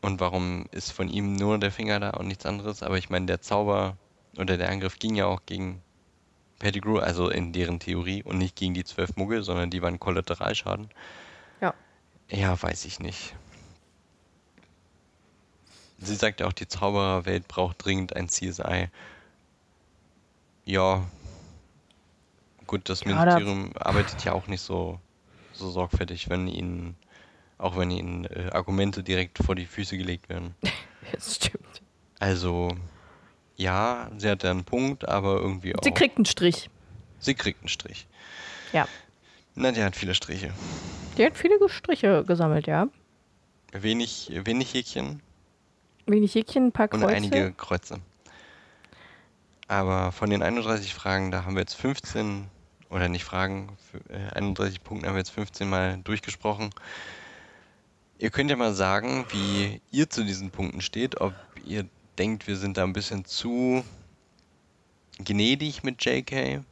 [0.00, 2.82] und warum ist von ihm nur der Finger da und nichts anderes?
[2.82, 3.96] Aber ich meine, der Zauber
[4.36, 5.82] oder der Angriff ging ja auch gegen
[6.58, 10.88] Pettigrew, also in deren Theorie, und nicht gegen die zwölf Muggel, sondern die waren Kollateralschaden.
[11.60, 11.74] Ja.
[12.28, 13.34] Ja, weiß ich nicht.
[15.98, 18.88] Sie sagt ja auch, die Zaubererwelt braucht dringend ein CSI.
[20.64, 21.04] Ja.
[22.68, 25.00] Gut, das Ja, da- Ministerium arbeitet ja auch nicht so,
[25.52, 26.94] so sorgfältig, wenn ihnen,
[27.58, 30.54] auch wenn ihnen äh, Argumente direkt vor die Füße gelegt werden.
[31.12, 31.80] Das stimmt.
[32.18, 32.76] Also,
[33.56, 35.82] ja, sie hat da einen Punkt, aber irgendwie auch.
[35.82, 36.68] Sie kriegt einen Strich.
[37.18, 38.06] sie kriegt einen Strich.
[38.74, 38.86] Ja.
[39.54, 40.52] Nadja hat viele Striche.
[41.16, 42.88] Die hat viele Striche gesammelt, ja.
[43.72, 45.22] Wenig, wenig Häkchen,
[46.06, 47.14] Wenig Häkchen, ein paar Und Kreuze.
[47.16, 48.00] einige Kreuze.
[49.66, 52.48] Aber von den 31 Fragen, da haben wir jetzt 15,
[52.90, 56.70] oder nicht Fragen, f- äh, 31 Punkten haben wir jetzt 15 Mal durchgesprochen.
[58.18, 61.34] Ihr könnt ja mal sagen, wie ihr zu diesen Punkten steht, ob
[61.64, 61.86] ihr
[62.18, 63.84] denkt, wir sind da ein bisschen zu
[65.18, 66.62] gnädig mit JK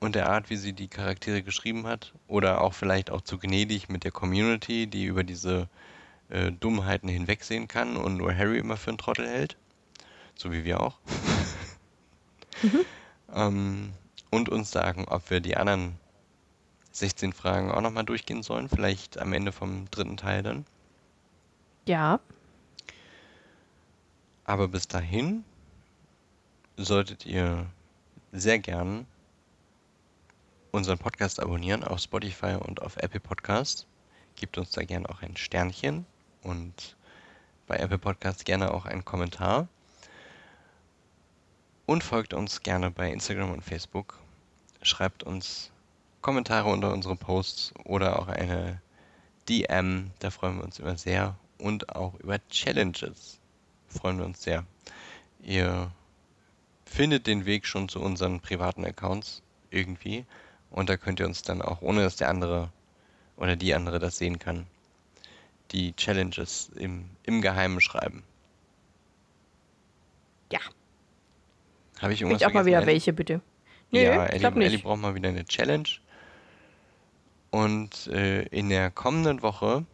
[0.00, 3.88] und der Art, wie sie die Charaktere geschrieben hat, oder auch vielleicht auch zu gnädig
[3.88, 5.68] mit der Community, die über diese
[6.28, 9.56] äh, Dummheiten hinwegsehen kann und nur Harry immer für einen Trottel hält.
[10.36, 10.98] So wie wir auch.
[13.34, 13.92] ähm,
[14.30, 15.98] und uns sagen, ob wir die anderen
[16.92, 18.68] 16 Fragen auch nochmal durchgehen sollen.
[18.68, 20.64] Vielleicht am Ende vom dritten Teil dann.
[21.86, 22.20] Ja.
[24.44, 25.44] Aber bis dahin
[26.76, 27.66] solltet ihr
[28.32, 29.06] sehr gern
[30.72, 33.86] unseren Podcast abonnieren auf Spotify und auf Apple Podcasts.
[34.36, 36.06] Gebt uns da gerne auch ein Sternchen
[36.42, 36.96] und
[37.66, 39.68] bei Apple Podcasts gerne auch einen Kommentar.
[41.86, 44.19] Und folgt uns gerne bei Instagram und Facebook.
[44.82, 45.70] Schreibt uns
[46.20, 48.80] Kommentare unter unsere Posts oder auch eine
[49.48, 51.36] DM, da freuen wir uns immer sehr.
[51.58, 53.38] Und auch über Challenges
[53.88, 54.64] freuen wir uns sehr.
[55.42, 55.90] Ihr
[56.84, 60.24] findet den Weg schon zu unseren privaten Accounts irgendwie
[60.70, 62.70] und da könnt ihr uns dann auch, ohne dass der andere
[63.36, 64.66] oder die andere das sehen kann,
[65.72, 68.22] die Challenges im, im Geheimen schreiben.
[70.52, 70.60] Ja.
[72.00, 73.40] Habe ich irgendwas auch mal wieder welche, bitte.
[73.90, 74.66] Nee, ja, Ellie, nicht.
[74.66, 75.88] Ellie braucht mal wieder eine Challenge.
[77.50, 79.84] Und äh, in der kommenden Woche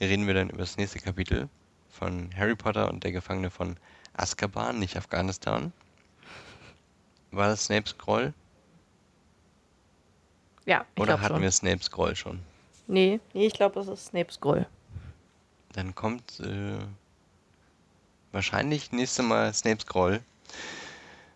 [0.00, 1.48] reden wir dann über das nächste Kapitel
[1.88, 3.76] von Harry Potter und der Gefangene von
[4.12, 5.72] Azkaban, nicht Afghanistan.
[7.30, 8.34] War das Snape Scroll?
[10.66, 11.42] Ja, ich Oder hatten schon.
[11.42, 12.40] wir Snape Scroll schon?
[12.86, 14.66] Nee, nee, ich glaube, das ist Snape Scroll.
[15.72, 16.78] Dann kommt äh,
[18.32, 20.20] wahrscheinlich nächste Mal Snape Scroll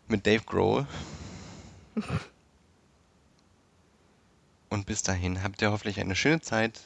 [0.08, 0.86] mit Dave Grohl.
[4.70, 6.80] Und bis dahin habt ihr hoffentlich eine schöne Zeit.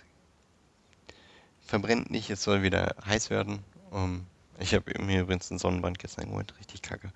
[1.67, 3.61] Verbrennt nicht, es soll wieder heiß werden.
[3.91, 4.27] Um,
[4.59, 7.13] ich habe mir übrigens ein Sonnenbrand gestern geholt, richtig kacke.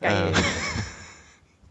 [0.00, 0.32] Geil.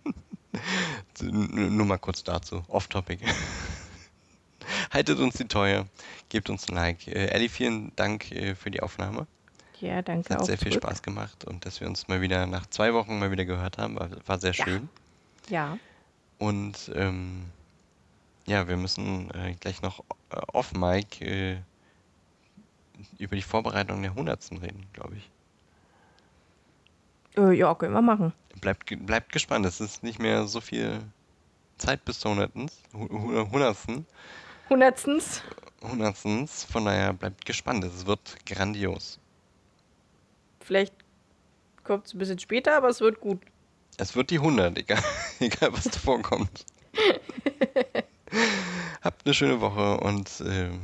[0.03, 3.19] Äh, nur mal kurz dazu, off-topic.
[4.91, 5.87] Haltet uns die Treue,
[6.29, 7.07] gebt uns ein Like.
[7.07, 9.27] Äh, Ellie, vielen Dank äh, für die Aufnahme.
[9.79, 10.83] Ja, Es danke hat auch sehr viel zurück.
[10.83, 13.95] Spaß gemacht und dass wir uns mal wieder nach zwei Wochen mal wieder gehört haben,
[13.95, 14.83] war, war sehr schön.
[14.83, 15.06] Ja,
[16.39, 17.45] Und ähm,
[18.45, 21.57] ja, wir müssen äh, gleich noch äh, off-Mic äh,
[23.17, 25.29] über die Vorbereitung der Hundertsten reden, glaube ich.
[27.37, 28.33] äh, ja, können wir machen.
[28.61, 31.01] Bleibt, bleibt gespannt, es ist nicht mehr so viel
[31.77, 32.69] Zeit bis zur Hundertsten.
[32.93, 34.05] Hu- Hu- Hundertsten.
[34.69, 35.43] Hundertstens.
[35.81, 36.63] Hundertstens.
[36.65, 39.19] Von daher bleibt gespannt, es wird grandios.
[40.59, 40.93] Vielleicht
[41.83, 43.39] kommt es ein bisschen später, aber es wird gut.
[43.97, 45.01] Es wird die 100, egal,
[45.39, 46.65] egal was davor kommt.
[49.01, 50.81] Habt eine schöne Woche und ähm,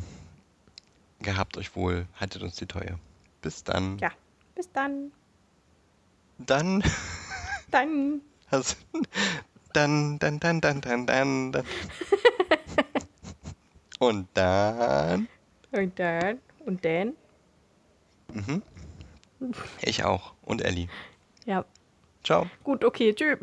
[1.20, 2.08] gehabt euch wohl.
[2.20, 2.98] Haltet uns die Treue.
[3.42, 3.98] Bis dann.
[4.00, 4.12] Ja,
[4.56, 5.12] bis dann.
[6.38, 6.84] Dann.
[7.72, 8.22] Dann.
[8.52, 8.76] Also,
[9.74, 11.66] dann, dann, dann, dann, dann, dann, dann.
[13.98, 15.28] Und dann.
[15.72, 16.40] Und dann.
[16.60, 17.16] Und dann.
[18.32, 18.62] Mhm.
[19.82, 20.34] Ich auch.
[20.44, 20.88] Und Ellie.
[21.46, 21.66] Ja,
[22.24, 22.48] Ciao.
[22.64, 23.40] gut, okay, tschüss.